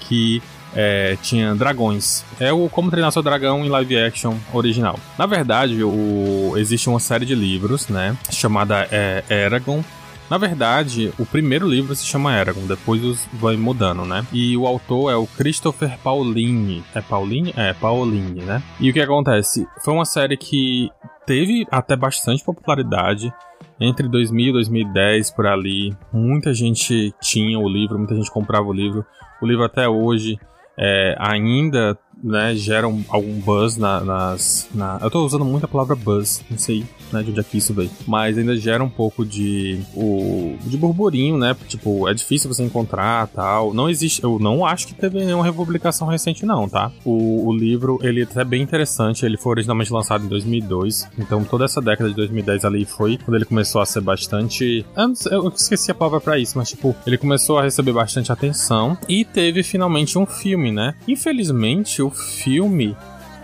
que 0.00 0.40
é, 0.74 1.16
tinha 1.22 1.54
dragões. 1.54 2.24
É 2.38 2.52
o 2.52 2.68
Como 2.68 2.90
Treinar 2.90 3.12
Seu 3.12 3.22
Dragão 3.22 3.64
em 3.64 3.68
live 3.68 3.98
action 3.98 4.34
original. 4.52 4.98
Na 5.18 5.26
verdade, 5.26 5.82
o, 5.82 6.54
existe 6.56 6.88
uma 6.88 7.00
série 7.00 7.26
de 7.26 7.34
livros, 7.34 7.88
né? 7.88 8.16
Chamada 8.30 8.86
é, 8.90 9.24
Eragon. 9.28 9.82
Na 10.30 10.36
verdade, 10.36 11.10
o 11.18 11.24
primeiro 11.24 11.66
livro 11.66 11.94
se 11.94 12.04
chama 12.04 12.36
Eragon, 12.36 12.66
depois 12.66 13.02
os 13.02 13.26
vai 13.32 13.56
mudando, 13.56 14.04
né? 14.04 14.26
E 14.30 14.54
o 14.58 14.66
autor 14.66 15.10
é 15.10 15.16
o 15.16 15.26
Christopher 15.26 15.96
Paulini. 16.04 16.84
É 16.94 17.00
Paulini? 17.00 17.54
É, 17.56 17.72
Paulini, 17.72 18.42
né? 18.42 18.62
E 18.78 18.90
o 18.90 18.92
que 18.92 19.00
acontece? 19.00 19.66
Foi 19.82 19.94
uma 19.94 20.04
série 20.04 20.36
que 20.36 20.90
teve 21.26 21.66
até 21.70 21.96
bastante 21.96 22.44
popularidade 22.44 23.32
entre 23.80 24.06
2000 24.06 24.48
e 24.48 24.52
2010 24.52 25.30
por 25.30 25.46
ali. 25.46 25.96
Muita 26.12 26.52
gente 26.52 27.14
tinha 27.22 27.58
o 27.58 27.68
livro, 27.68 27.98
muita 27.98 28.14
gente 28.14 28.30
comprava 28.30 28.66
o 28.66 28.72
livro. 28.72 29.06
O 29.40 29.46
livro 29.46 29.64
até 29.64 29.88
hoje 29.88 30.38
é, 30.78 31.16
ainda 31.18 31.98
né, 32.22 32.54
geram 32.54 33.04
algum 33.08 33.38
buzz 33.40 33.76
na, 33.76 34.00
nas. 34.00 34.68
Na... 34.74 34.98
Eu 35.02 35.10
tô 35.10 35.24
usando 35.24 35.44
muito 35.44 35.64
a 35.64 35.68
palavra 35.68 35.94
buzz, 35.94 36.44
não 36.50 36.58
sei 36.58 36.84
né, 37.12 37.22
de 37.22 37.30
onde 37.30 37.40
é 37.40 37.42
que 37.42 37.58
isso 37.58 37.72
veio. 37.74 37.90
Mas 38.06 38.36
ainda 38.36 38.56
gera 38.56 38.82
um 38.82 38.88
pouco 38.88 39.24
de. 39.24 39.80
O, 39.94 40.56
de 40.64 40.76
burburinho, 40.76 41.38
né? 41.38 41.56
Tipo, 41.66 42.08
é 42.08 42.14
difícil 42.14 42.52
você 42.52 42.62
encontrar 42.62 43.26
tal. 43.28 43.72
Não 43.72 43.88
existe. 43.88 44.22
Eu 44.22 44.38
não 44.38 44.64
acho 44.64 44.86
que 44.86 44.94
teve 44.94 45.24
nenhuma 45.24 45.44
republicação 45.44 46.08
recente, 46.08 46.44
não, 46.44 46.68
tá? 46.68 46.90
O, 47.04 47.48
o 47.48 47.52
livro, 47.56 47.98
ele 48.02 48.26
é 48.34 48.44
bem 48.44 48.62
interessante. 48.62 49.24
Ele 49.24 49.36
foi 49.36 49.50
originalmente 49.50 49.92
lançado 49.92 50.24
em 50.24 50.28
2002. 50.28 51.08
Então 51.18 51.44
toda 51.44 51.64
essa 51.64 51.80
década 51.80 52.10
de 52.10 52.16
2010 52.16 52.64
ali 52.64 52.84
foi 52.84 53.18
quando 53.18 53.36
ele 53.36 53.44
começou 53.44 53.80
a 53.80 53.86
ser 53.86 54.00
bastante. 54.00 54.84
Eu, 54.96 55.44
eu 55.44 55.48
esqueci 55.48 55.90
a 55.90 55.94
palavra 55.94 56.20
pra 56.20 56.38
isso, 56.38 56.56
mas 56.56 56.68
tipo, 56.68 56.94
ele 57.06 57.18
começou 57.18 57.58
a 57.58 57.62
receber 57.62 57.92
bastante 57.92 58.32
atenção. 58.32 58.96
E 59.08 59.24
teve 59.24 59.62
finalmente 59.62 60.18
um 60.18 60.26
filme, 60.26 60.70
né? 60.70 60.94
Infelizmente, 61.06 62.02
o 62.08 62.10
filme 62.10 62.96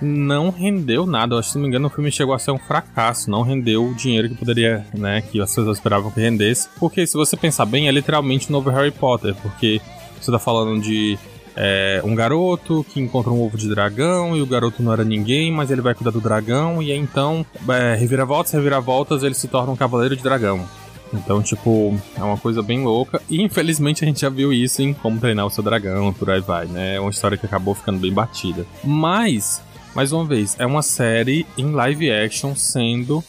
não 0.02 0.50
rendeu 0.50 1.06
nada. 1.06 1.42
Se 1.42 1.54
não 1.54 1.62
me 1.62 1.68
engano, 1.68 1.86
o 1.86 1.90
filme 1.90 2.10
chegou 2.10 2.34
a 2.34 2.38
ser 2.38 2.50
um 2.50 2.58
fracasso. 2.58 3.30
Não 3.30 3.42
rendeu 3.42 3.86
o 3.86 3.94
dinheiro 3.94 4.28
que 4.28 4.34
poderia, 4.34 4.84
né? 4.92 5.22
Que 5.22 5.40
as 5.40 5.50
pessoas 5.50 5.78
esperavam 5.78 6.10
que 6.10 6.20
rendesse. 6.20 6.68
Porque 6.78 7.06
se 7.06 7.14
você 7.14 7.36
pensar 7.36 7.64
bem, 7.66 7.88
é 7.88 7.92
literalmente 7.92 8.48
o 8.48 8.52
novo 8.52 8.70
Harry 8.70 8.90
Potter. 8.90 9.34
Porque 9.36 9.80
você 10.20 10.30
tá 10.30 10.38
falando 10.38 10.82
de 10.82 11.18
é, 11.56 12.00
um 12.04 12.14
garoto 12.14 12.84
que 12.92 13.00
encontra 13.00 13.30
um 13.30 13.42
ovo 13.42 13.56
de 13.56 13.68
dragão 13.68 14.36
e 14.36 14.42
o 14.42 14.46
garoto 14.46 14.82
não 14.82 14.92
era 14.92 15.04
ninguém, 15.04 15.52
mas 15.52 15.70
ele 15.70 15.80
vai 15.80 15.94
cuidar 15.94 16.10
do 16.10 16.20
dragão 16.20 16.82
e 16.82 16.90
aí 16.90 16.98
então, 16.98 17.46
é, 17.68 17.94
reviravoltas, 17.94 18.52
reviravoltas, 18.52 19.22
ele 19.22 19.34
se 19.34 19.48
torna 19.48 19.72
um 19.72 19.76
cavaleiro 19.76 20.16
de 20.16 20.22
dragão. 20.22 20.66
Então, 21.12 21.42
tipo, 21.42 21.98
é 22.16 22.22
uma 22.22 22.36
coisa 22.36 22.62
bem 22.62 22.82
louca. 22.82 23.20
E 23.28 23.42
infelizmente 23.42 24.04
a 24.04 24.06
gente 24.06 24.20
já 24.20 24.28
viu 24.28 24.52
isso 24.52 24.82
em 24.82 24.92
Como 24.92 25.20
Treinar 25.20 25.46
o 25.46 25.50
Seu 25.50 25.62
Dragão, 25.62 26.12
por 26.12 26.30
aí 26.30 26.40
vai, 26.40 26.66
né? 26.66 26.96
É 26.96 27.00
uma 27.00 27.10
história 27.10 27.36
que 27.36 27.46
acabou 27.46 27.74
ficando 27.74 27.98
bem 27.98 28.12
batida. 28.12 28.66
Mas, 28.82 29.62
mais 29.94 30.12
uma 30.12 30.24
vez, 30.24 30.56
é 30.58 30.66
uma 30.66 30.82
série 30.82 31.46
em 31.56 31.70
live 31.72 32.10
action 32.10 32.54
sendo 32.54 33.22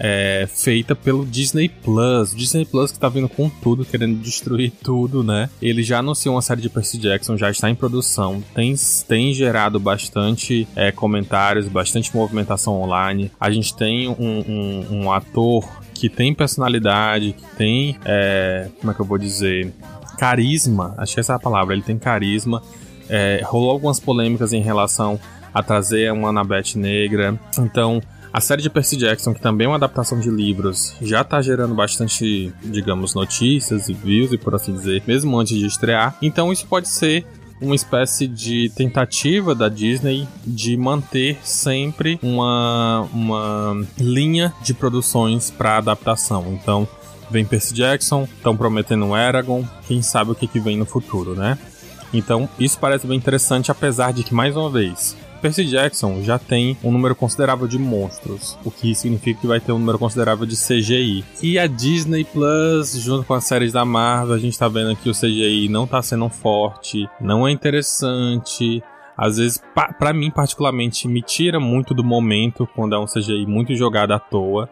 é, 0.00 0.48
feita 0.50 0.96
pelo 0.96 1.26
Disney 1.26 1.68
Plus. 1.68 2.34
Disney 2.34 2.64
Plus 2.64 2.90
que 2.90 2.98
tá 2.98 3.08
vindo 3.10 3.28
com 3.28 3.50
tudo, 3.50 3.84
querendo 3.84 4.18
destruir 4.18 4.72
tudo, 4.82 5.22
né? 5.22 5.50
Ele 5.60 5.82
já 5.82 5.98
anunciou 5.98 6.34
uma 6.34 6.42
série 6.42 6.62
de 6.62 6.70
Percy 6.70 6.96
Jackson, 6.96 7.36
já 7.36 7.50
está 7.50 7.68
em 7.68 7.74
produção, 7.74 8.42
tem, 8.54 8.74
tem 9.06 9.34
gerado 9.34 9.78
bastante 9.78 10.66
é, 10.74 10.90
comentários, 10.90 11.68
bastante 11.68 12.16
movimentação 12.16 12.80
online. 12.80 13.30
A 13.38 13.50
gente 13.50 13.76
tem 13.76 14.08
um, 14.08 14.14
um, 14.18 14.86
um 14.90 15.12
ator 15.12 15.68
que 16.00 16.08
tem 16.08 16.32
personalidade, 16.34 17.34
que 17.34 17.56
tem. 17.56 17.96
É, 18.06 18.68
como 18.80 18.90
é 18.90 18.94
que 18.94 19.00
eu 19.00 19.04
vou 19.04 19.18
dizer? 19.18 19.70
Carisma, 20.18 20.94
acho 20.96 21.12
que 21.12 21.20
essa 21.20 21.34
é 21.34 21.36
a 21.36 21.38
palavra, 21.38 21.74
ele 21.74 21.82
tem 21.82 21.98
carisma. 21.98 22.62
É, 23.06 23.42
rolou 23.44 23.70
algumas 23.70 24.00
polêmicas 24.00 24.54
em 24.54 24.62
relação 24.62 25.20
a 25.52 25.62
trazer 25.62 26.10
uma 26.10 26.30
Annabeth 26.30 26.76
negra. 26.76 27.38
Então, 27.58 28.00
a 28.32 28.40
série 28.40 28.62
de 28.62 28.70
Percy 28.70 28.96
Jackson, 28.96 29.34
que 29.34 29.42
também 29.42 29.66
é 29.66 29.68
uma 29.68 29.76
adaptação 29.76 30.18
de 30.18 30.30
livros, 30.30 30.96
já 31.02 31.22
tá 31.22 31.42
gerando 31.42 31.74
bastante, 31.74 32.50
digamos, 32.64 33.14
notícias 33.14 33.90
e 33.90 33.92
views 33.92 34.32
e 34.32 34.38
por 34.38 34.54
assim 34.54 34.72
dizer, 34.72 35.02
mesmo 35.06 35.38
antes 35.38 35.58
de 35.58 35.66
estrear. 35.66 36.16
Então, 36.22 36.50
isso 36.50 36.66
pode 36.66 36.88
ser 36.88 37.26
uma 37.60 37.74
espécie 37.74 38.26
de 38.26 38.70
tentativa 38.74 39.54
da 39.54 39.68
Disney 39.68 40.26
de 40.46 40.76
manter 40.76 41.38
sempre 41.42 42.18
uma, 42.22 43.08
uma 43.12 43.86
linha 43.98 44.52
de 44.62 44.72
produções 44.72 45.50
para 45.50 45.78
adaptação. 45.78 46.46
Então, 46.52 46.88
vem 47.30 47.44
Percy 47.44 47.74
Jackson, 47.74 48.24
estão 48.24 48.56
prometendo 48.56 49.04
um 49.04 49.16
Eragon, 49.16 49.64
quem 49.86 50.02
sabe 50.02 50.32
o 50.32 50.34
que, 50.34 50.46
que 50.46 50.60
vem 50.60 50.76
no 50.76 50.86
futuro, 50.86 51.34
né? 51.34 51.58
Então, 52.12 52.48
isso 52.58 52.78
parece 52.78 53.06
bem 53.06 53.16
interessante, 53.16 53.70
apesar 53.70 54.12
de 54.12 54.24
que, 54.24 54.34
mais 54.34 54.56
uma 54.56 54.68
vez, 54.68 55.16
Percy 55.40 55.64
Jackson 55.64 56.22
já 56.22 56.38
tem 56.38 56.76
um 56.84 56.92
número 56.92 57.14
considerável 57.14 57.66
de 57.66 57.78
monstros, 57.78 58.58
o 58.64 58.70
que 58.70 58.94
significa 58.94 59.40
que 59.40 59.46
vai 59.46 59.58
ter 59.58 59.72
um 59.72 59.78
número 59.78 59.98
considerável 59.98 60.44
de 60.44 60.54
CGI. 60.54 61.24
E 61.42 61.58
a 61.58 61.66
Disney 61.66 62.24
Plus, 62.24 62.94
junto 63.00 63.26
com 63.26 63.34
as 63.34 63.44
séries 63.44 63.72
da 63.72 63.84
Marvel, 63.84 64.34
a 64.34 64.38
gente 64.38 64.58
tá 64.58 64.68
vendo 64.68 64.94
que 64.96 65.08
o 65.08 65.14
CGI 65.14 65.68
não 65.68 65.86
tá 65.86 66.02
sendo 66.02 66.28
forte, 66.28 67.08
não 67.20 67.48
é 67.48 67.50
interessante. 67.50 68.82
Às 69.16 69.38
vezes, 69.38 69.62
para 69.98 70.12
mim 70.12 70.30
particularmente, 70.30 71.08
me 71.08 71.22
tira 71.22 71.58
muito 71.58 71.94
do 71.94 72.04
momento 72.04 72.68
quando 72.74 72.94
é 72.94 72.98
um 72.98 73.06
CGI 73.06 73.46
muito 73.46 73.74
jogado 73.74 74.12
à 74.12 74.18
toa. 74.18 74.68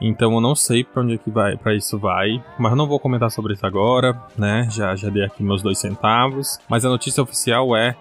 Então 0.00 0.34
eu 0.34 0.40
não 0.40 0.54
sei 0.54 0.84
para 0.84 1.02
onde 1.02 1.14
é 1.14 1.18
que 1.18 1.30
vai, 1.30 1.56
para 1.56 1.74
isso 1.74 1.98
vai, 1.98 2.42
mas 2.58 2.76
não 2.76 2.86
vou 2.86 3.00
comentar 3.00 3.30
sobre 3.30 3.54
isso 3.54 3.66
agora, 3.66 4.14
né? 4.36 4.68
Já 4.70 4.94
já 4.94 5.08
dei 5.08 5.24
aqui 5.24 5.42
meus 5.42 5.62
dois 5.62 5.78
centavos, 5.78 6.58
mas 6.68 6.84
a 6.84 6.88
notícia 6.88 7.22
oficial 7.22 7.74
é 7.74 7.96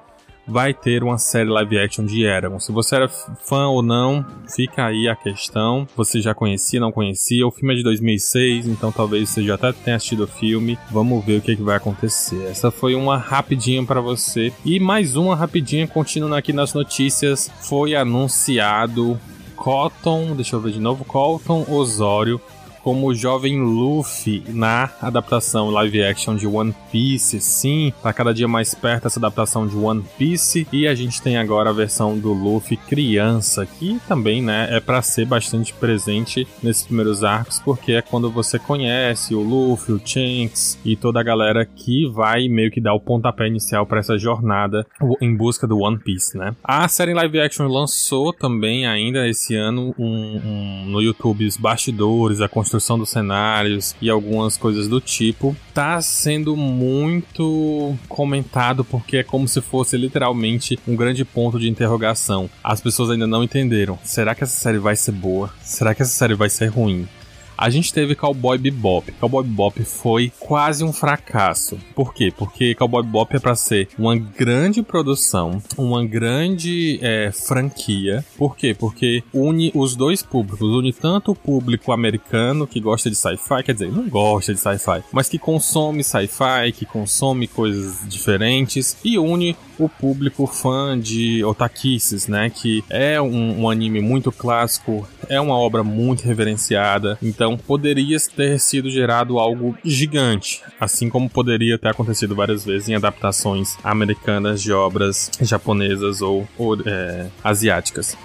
vai 0.48 0.74
ter 0.74 1.04
uma 1.04 1.18
série 1.18 1.50
live 1.50 1.80
action 1.80 2.06
de 2.06 2.24
Eragon. 2.24 2.60
Se 2.60 2.72
você 2.72 2.96
era 2.96 3.10
fã 3.10 3.68
ou 3.68 3.82
não, 3.82 4.25
fica 4.48 4.86
aí 4.86 5.08
a 5.08 5.16
questão. 5.16 5.88
Você 5.96 6.22
já 6.22 6.34
conhecia, 6.34 6.80
não 6.80 6.92
conhecia? 6.92 7.46
O 7.46 7.52
filme 7.52 7.74
é 7.74 7.78
de 7.78 7.84
2006, 7.84 8.68
então 8.68 8.92
talvez 8.92 9.30
você 9.30 9.44
já 9.44 9.56
até 9.56 9.72
tenha 9.72 9.98
assistido 9.98 10.24
o 10.24 10.28
filme. 10.28 10.78
Vamos 10.92 11.24
ver 11.25 11.40
o 11.40 11.42
que, 11.42 11.52
é 11.52 11.56
que 11.56 11.64
vai 11.64 11.78
acontecer. 11.78 12.46
Essa 12.46 12.72
foi 12.72 12.96
uma 12.96 13.18
rapidinha 13.18 13.84
para 13.84 14.02
você. 14.02 14.54
E 14.64 14.80
mais 14.80 15.16
uma 15.16 15.36
rapidinha, 15.36 15.88
continuando 15.88 16.36
aqui 16.36 16.54
nas 16.54 16.74
notícias, 16.74 17.52
foi 17.62 17.96
anunciado 17.96 19.20
Cotton, 19.56 20.36
deixa 20.36 20.56
eu 20.56 20.60
ver 20.60 20.74
de 20.74 20.80
novo, 20.80 21.06
Colton 21.06 21.66
Osório 21.70 22.40
como 22.86 23.08
o 23.08 23.15
jovem 23.15 23.60
Luffy 23.60 24.44
na 24.48 24.92
adaptação 25.01 25.72
live 25.72 26.04
action 26.04 26.36
de 26.36 26.46
One 26.46 26.72
Piece. 26.92 27.42
Sim, 27.42 27.92
tá 28.04 28.13
cada 28.13 28.32
dia 28.32 28.48
mais 28.48 28.75
perto 28.75 29.08
essa 29.08 29.18
adaptação 29.18 29.65
de 29.65 29.75
One 29.75 30.04
Piece 30.20 30.68
e 30.72 30.88
a 30.88 30.94
gente 30.94 31.20
tem 31.20 31.36
agora 31.36 31.72
a 31.72 31.74
versão 31.74 32.15
do 32.15 32.32
Luffy 32.32 32.77
criança, 32.77 33.65
que 33.65 34.00
também, 34.08 34.39
né, 34.39 34.68
é 34.70 34.80
para 34.80 35.01
ser 35.01 35.25
bastante 35.25 35.74
presente 35.74 36.48
nesses 36.62 36.86
primeiros 36.86 37.24
arcos, 37.24 37.60
porque 37.60 37.94
é 37.94 38.04
quando 38.04 38.30
você 38.30 38.60
conhece 38.60 39.34
o 39.34 39.42
Luffy, 39.42 39.96
o 39.96 40.01
Shanks 40.06 40.77
e 40.86 40.96
toda 40.96 41.20
a 41.20 41.24
galera 41.24 41.65
que 41.65 42.08
vai 42.08 42.48
meio 42.48 42.70
que 42.70 42.80
dar 42.80 42.94
o 42.94 43.00
pontapé 43.00 43.48
inicial 43.48 43.88
para 43.88 43.98
essa 44.00 44.15
jornada 44.15 44.86
em 45.20 45.36
busca 45.36 45.65
do 45.65 45.80
One 45.80 45.98
Piece, 45.98 46.38
né? 46.38 46.56
A 46.63 46.88
série 46.88 47.15
live 47.15 47.39
action 47.39 47.68
lançou 47.68 48.32
também 48.32 48.86
ainda 48.86 49.27
esse 49.27 49.56
ano 49.56 49.96
um, 49.98 50.06
um, 50.06 50.86
no 50.86 51.01
YouTube 51.01 51.48
os 51.48 51.58
bastidores, 51.58 52.42
a 52.42 52.48
construção 52.48 52.75
construção 52.75 53.00
dos 53.00 53.10
cenários 53.10 53.96
e 54.01 54.10
algumas 54.10 54.58
coisas 54.58 54.88
do 54.88 55.00
tipo, 55.00 55.55
tá 55.74 56.01
sendo 56.01 56.55
muito 56.58 57.96
comentado 58.10 58.84
porque 58.84 59.17
é 59.17 59.24
como 59.24 59.48
se 59.48 59.62
fosse 59.62 59.98
literalmente 59.98 60.77
um 60.88 60.96
grande 60.96 61.24
ponto 61.24 61.58
de 61.58 61.70
interrogação. 61.70 62.50
As 62.63 62.82
pessoas 62.82 63.12
ainda 63.12 63.25
não 63.25 63.44
entenderam. 63.44 63.98
Será 64.03 64.36
que 64.36 64.44
essa 64.44 64.55
série 64.55 64.77
vai 64.77 64.96
ser 64.96 65.13
boa? 65.13 65.50
Será 65.62 65.96
que 65.96 66.01
essa 66.01 66.12
série 66.12 66.34
vai 66.34 66.50
ser 66.50 66.67
ruim? 66.67 67.08
A 67.57 67.69
gente 67.69 67.93
teve 67.93 68.15
Cowboy 68.15 68.57
Bebop. 68.57 69.12
Cowboy 69.13 69.43
Bebop 69.43 69.83
foi 69.83 70.31
quase 70.39 70.83
um 70.83 70.91
fracasso. 70.91 71.77
Por 71.95 72.13
quê? 72.13 72.33
Porque 72.35 72.75
Cowboy 72.75 73.03
Bebop 73.03 73.35
é 73.35 73.39
para 73.39 73.55
ser 73.55 73.88
uma 73.97 74.15
grande 74.15 74.81
produção, 74.81 75.62
uma 75.77 76.05
grande 76.05 77.00
é, 77.01 77.31
franquia. 77.31 78.25
Por 78.38 78.57
quê? 78.57 78.75
Porque 78.77 79.24
une 79.33 79.71
os 79.74 79.95
dois 79.95 80.21
públicos. 80.21 80.69
Une 80.69 80.91
tanto 80.91 81.31
o 81.31 81.35
público 81.35 81.91
americano 81.91 82.67
que 82.67 82.79
gosta 82.79 83.09
de 83.09 83.15
sci-fi, 83.15 83.63
quer 83.63 83.74
dizer, 83.74 83.91
não 83.91 84.09
gosta 84.09 84.53
de 84.53 84.59
sci-fi, 84.59 85.03
mas 85.12 85.29
que 85.29 85.39
consome 85.39 86.03
sci-fi, 86.03 86.71
que 86.74 86.85
consome 86.85 87.47
coisas 87.47 88.00
diferentes, 88.07 88.97
e 89.03 89.17
une 89.17 89.55
o 89.77 89.89
público 89.89 90.47
fã 90.47 90.97
de 90.97 91.43
otakices, 91.43 92.27
né? 92.27 92.50
Que 92.50 92.83
é 92.89 93.21
um, 93.21 93.62
um 93.62 93.69
anime 93.69 94.00
muito 94.01 94.31
clássico, 94.31 95.07
é 95.27 95.39
uma 95.39 95.57
obra 95.57 95.83
muito 95.83 96.24
reverenciada, 96.24 97.17
então 97.21 97.45
poderia 97.58 98.18
ter 98.36 98.60
sido 98.60 98.90
gerado 98.90 99.38
algo 99.38 99.78
gigante, 99.84 100.62
assim 100.80 101.10
como 101.10 101.30
poderia 101.30 101.78
ter 101.78 101.90
acontecido 101.90 102.34
várias 102.34 102.64
vezes 102.64 102.88
em 102.88 102.96
adaptações 102.96 103.78
americanas 103.84 104.62
de 104.62 104.72
obras 104.72 105.30
japonesas 105.42 106.22
ou, 106.22 106.48
ou 106.58 106.78
é, 106.86 107.28
asiáticas. 107.44 108.18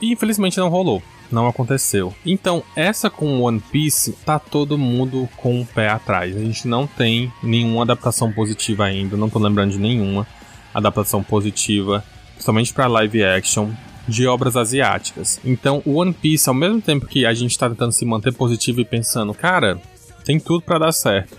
E 0.00 0.12
infelizmente 0.12 0.58
não 0.58 0.68
rolou 0.68 1.02
não 1.30 1.46
aconteceu. 1.46 2.14
Então, 2.24 2.62
essa 2.74 3.10
com 3.10 3.42
One 3.42 3.60
Piece, 3.70 4.12
tá 4.24 4.38
todo 4.38 4.78
mundo 4.78 5.28
com 5.36 5.60
o 5.60 5.66
pé 5.66 5.88
atrás. 5.90 6.34
A 6.34 6.40
gente 6.40 6.66
não 6.66 6.86
tem 6.86 7.30
nenhuma 7.42 7.82
adaptação 7.82 8.32
positiva 8.32 8.84
ainda, 8.84 9.14
não 9.16 9.28
tô 9.28 9.38
lembrando 9.38 9.72
de 9.72 9.78
nenhuma 9.78 10.26
adaptação 10.72 11.22
positiva, 11.22 12.02
somente 12.38 12.72
para 12.72 12.86
live 12.86 13.22
action 13.22 13.70
de 14.08 14.26
obras 14.26 14.56
asiáticas. 14.56 15.38
Então, 15.44 15.82
o 15.84 15.96
One 15.96 16.12
Piece, 16.12 16.48
ao 16.48 16.54
mesmo 16.54 16.80
tempo 16.80 17.06
que 17.06 17.26
a 17.26 17.34
gente 17.34 17.50
está 17.50 17.68
tentando 17.68 17.92
se 17.92 18.04
manter 18.04 18.32
positivo 18.32 18.80
e 18.80 18.84
pensando, 18.84 19.34
cara, 19.34 19.80
tem 20.24 20.40
tudo 20.40 20.62
para 20.62 20.78
dar 20.78 20.92
certo. 20.92 21.36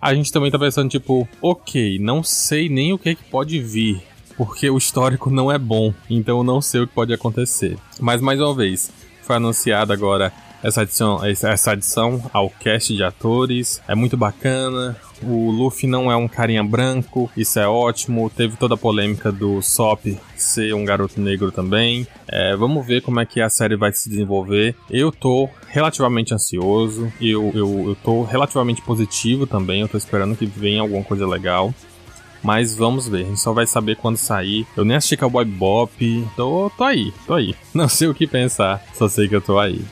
A 0.00 0.14
gente 0.14 0.32
também 0.32 0.50
tá 0.50 0.58
pensando 0.58 0.90
tipo, 0.90 1.28
OK, 1.40 1.98
não 2.00 2.22
sei 2.22 2.68
nem 2.68 2.92
o 2.92 2.98
que, 2.98 3.14
que 3.14 3.24
pode 3.24 3.60
vir, 3.60 4.02
porque 4.36 4.68
o 4.68 4.78
histórico 4.78 5.30
não 5.30 5.52
é 5.52 5.58
bom, 5.58 5.92
então 6.08 6.38
eu 6.38 6.44
não 6.44 6.60
sei 6.60 6.80
o 6.80 6.86
que 6.86 6.94
pode 6.94 7.12
acontecer. 7.12 7.76
Mas 8.00 8.20
mais 8.20 8.40
uma 8.40 8.54
vez, 8.54 8.90
foi 9.22 9.36
anunciada 9.36 9.92
agora 9.92 10.32
essa 10.62 10.82
adição, 10.82 11.20
essa 11.24 11.72
adição 11.72 12.22
ao 12.32 12.50
cast 12.50 12.94
de 12.94 13.02
atores. 13.02 13.80
É 13.88 13.94
muito 13.94 14.16
bacana. 14.16 14.96
O 15.22 15.50
Luffy 15.50 15.88
não 15.88 16.10
é 16.10 16.16
um 16.16 16.26
carinha 16.26 16.64
branco, 16.64 17.30
isso 17.36 17.58
é 17.58 17.68
ótimo. 17.68 18.30
Teve 18.30 18.56
toda 18.56 18.74
a 18.74 18.78
polêmica 18.78 19.30
do 19.30 19.60
Sop 19.60 20.06
ser 20.36 20.74
um 20.74 20.84
garoto 20.84 21.20
negro 21.20 21.52
também. 21.52 22.06
É, 22.26 22.56
vamos 22.56 22.86
ver 22.86 23.02
como 23.02 23.20
é 23.20 23.26
que 23.26 23.40
a 23.40 23.50
série 23.50 23.76
vai 23.76 23.92
se 23.92 24.08
desenvolver. 24.08 24.74
Eu 24.90 25.12
tô 25.12 25.48
relativamente 25.68 26.32
ansioso, 26.32 27.12
eu, 27.20 27.52
eu, 27.54 27.88
eu 27.90 27.96
tô 28.02 28.22
relativamente 28.22 28.80
positivo 28.82 29.46
também. 29.46 29.82
Eu 29.82 29.88
tô 29.88 29.98
esperando 29.98 30.36
que 30.36 30.46
venha 30.46 30.80
alguma 30.80 31.04
coisa 31.04 31.26
legal. 31.26 31.74
Mas 32.42 32.74
vamos 32.74 33.06
ver, 33.06 33.24
a 33.24 33.28
gente 33.28 33.40
só 33.40 33.52
vai 33.52 33.66
saber 33.66 33.96
quando 33.96 34.16
sair. 34.16 34.66
Eu 34.74 34.84
nem 34.84 34.96
assisti 34.96 35.16
Cowboy 35.16 35.44
Bop, 35.44 36.26
tô, 36.34 36.70
tô 36.74 36.84
aí, 36.84 37.12
tô 37.26 37.34
aí. 37.34 37.54
Não 37.74 37.86
sei 37.86 38.08
o 38.08 38.14
que 38.14 38.26
pensar, 38.26 38.82
só 38.94 39.08
sei 39.08 39.28
que 39.28 39.36
eu 39.36 39.42
tô 39.42 39.58
aí. 39.58 39.84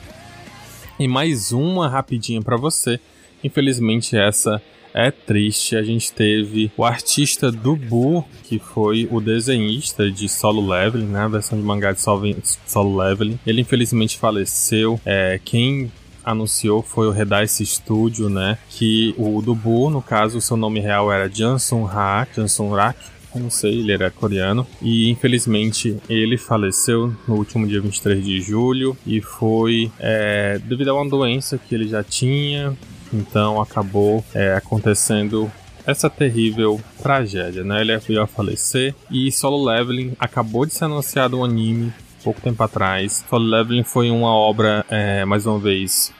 E 0.99 1.07
mais 1.07 1.53
uma 1.53 1.87
rapidinha 1.87 2.41
para 2.41 2.57
você. 2.57 2.99
Infelizmente 3.41 4.17
essa 4.17 4.61
é 4.93 5.09
triste. 5.09 5.77
A 5.77 5.81
gente 5.81 6.11
teve 6.11 6.69
o 6.75 6.83
artista 6.83 7.49
do 7.49 7.73
Bu, 7.73 8.25
que 8.43 8.59
foi 8.59 9.07
o 9.09 9.21
desenhista 9.21 10.11
de 10.11 10.27
Solo 10.27 10.67
Leveling, 10.67 11.05
né? 11.05 11.21
A 11.21 11.27
versão 11.29 11.57
de 11.57 11.63
mangá 11.63 11.93
de 11.93 12.01
Solo 12.01 12.97
Leveling. 12.97 13.39
Ele 13.47 13.61
infelizmente 13.61 14.17
faleceu. 14.17 14.99
É, 15.05 15.39
quem 15.45 15.89
anunciou 16.21 16.81
foi 16.81 17.07
o 17.07 17.11
Redice 17.11 17.65
Studio, 17.65 18.29
né? 18.29 18.57
Que 18.69 19.15
o 19.17 19.41
Dubu, 19.41 19.89
no 19.89 20.01
caso, 20.01 20.39
o 20.39 20.41
seu 20.41 20.57
nome 20.57 20.81
real 20.81 21.09
era 21.09 21.29
Jansung 21.29 21.85
Ha, 21.85 22.27
Jansung 22.35 22.75
Rak, 22.75 22.99
eu 22.99 23.18
não 23.35 23.49
sei, 23.49 23.79
ele 23.79 23.91
era 23.91 24.09
coreano. 24.09 24.65
E 24.81 25.09
infelizmente 25.09 25.97
ele 26.09 26.37
faleceu 26.37 27.13
no 27.27 27.35
último 27.35 27.67
dia 27.67 27.81
23 27.81 28.23
de 28.23 28.41
julho 28.41 28.97
e 29.05 29.21
foi 29.21 29.91
é, 29.99 30.59
devido 30.63 30.89
a 30.89 30.93
uma 30.93 31.09
doença 31.09 31.57
que 31.57 31.75
ele 31.75 31.87
já 31.87 32.03
tinha. 32.03 32.75
Então 33.13 33.61
acabou 33.61 34.23
é, 34.33 34.53
acontecendo 34.53 35.51
essa 35.85 36.09
terrível 36.09 36.79
tragédia, 37.01 37.63
né? 37.63 37.81
Ele 37.81 37.97
veio 37.97 38.21
a 38.21 38.27
falecer 38.27 38.93
e 39.09 39.31
Solo 39.31 39.65
Leveling 39.65 40.13
acabou 40.19 40.65
de 40.65 40.73
ser 40.73 40.85
anunciado 40.85 41.39
um 41.39 41.43
anime 41.43 41.91
pouco 42.23 42.41
tempo 42.41 42.61
atrás. 42.61 43.25
Solo 43.29 43.45
Leveling 43.45 43.83
foi 43.83 44.09
uma 44.11 44.33
obra, 44.33 44.85
é, 44.89 45.25
mais 45.25 45.45
uma 45.45 45.57
vez, 45.57 46.13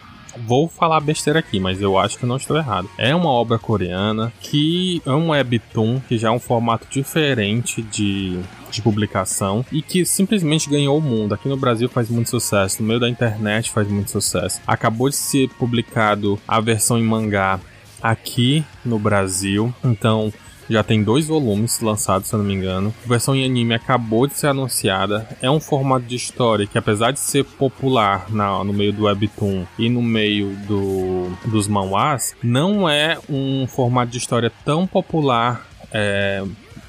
Vou 0.45 0.67
falar 0.67 0.99
besteira 0.99 1.39
aqui, 1.39 1.60
mas 1.60 1.82
eu 1.82 1.97
acho 1.97 2.17
que 2.17 2.25
não 2.25 2.38
estou 2.38 2.58
errado. 2.58 2.89
É 2.97 3.13
uma 3.15 3.30
obra 3.30 3.58
coreana 3.58 4.32
que 4.41 5.02
é 5.06 5.12
um 5.12 5.30
webtoon, 5.30 5.99
que 6.08 6.17
já 6.17 6.30
é 6.30 6.32
um 6.32 6.39
formato 6.39 6.88
diferente 6.89 7.82
de, 7.82 8.39
de 8.71 8.82
publicação 8.82 9.65
e 9.71 9.82
que 9.82 10.06
simplesmente 10.06 10.69
ganhou 10.69 10.97
o 10.97 11.02
mundo. 11.02 11.34
Aqui 11.34 11.47
no 11.47 11.58
Brasil 11.58 11.89
faz 11.89 12.10
muito 12.10 12.30
sucesso, 12.30 12.82
no 12.82 12.88
meio 12.88 12.99
da 12.99 13.10
internet 13.10 13.69
faz 13.71 13.88
muito 13.88 14.12
sucesso. 14.12 14.62
Acabou 14.65 15.10
de 15.10 15.15
ser 15.15 15.49
publicado 15.49 16.39
a 16.47 16.60
versão 16.60 16.97
em 16.97 17.04
mangá 17.04 17.60
aqui 18.02 18.63
no 18.86 18.97
Brasil, 18.97 19.73
então 19.84 20.32
já 20.70 20.84
tem 20.84 21.04
dois 21.04 21.28
volumes 21.28 21.80
lançados, 21.82 22.28
se 22.28 22.34
eu 22.36 22.40
não 22.40 22.46
me 22.46 22.54
engano. 22.54 22.94
A 23.04 23.08
versão 23.08 23.36
em 23.36 23.44
anime 23.44 23.74
acabou 23.74 24.28
de 24.28 24.34
ser 24.34 24.48
anunciada. 24.48 25.28
É 25.42 25.50
um 25.50 25.60
formato 25.60 26.06
de 26.06 26.16
história 26.16 26.68
que, 26.68 26.78
apesar 26.78 27.12
de 27.12 27.20
ser 27.20 27.44
popular 27.44 28.26
na, 28.30 28.64
no 28.64 28.74
meio 28.74 28.94
do 28.94 29.04
webtoon 29.04 29.66
e 29.78 29.90
no 29.90 30.02
meio 30.02 30.56
do, 30.68 31.30
dos 31.46 31.68
manhwas, 31.68 32.36
não 32.44 32.88
é 32.88 33.18
um 33.30 33.66
formato 33.68 34.12
de 34.12 34.18
história 34.18 34.52
tão 34.64 34.86
popular 34.86 35.68
é, 35.92 36.44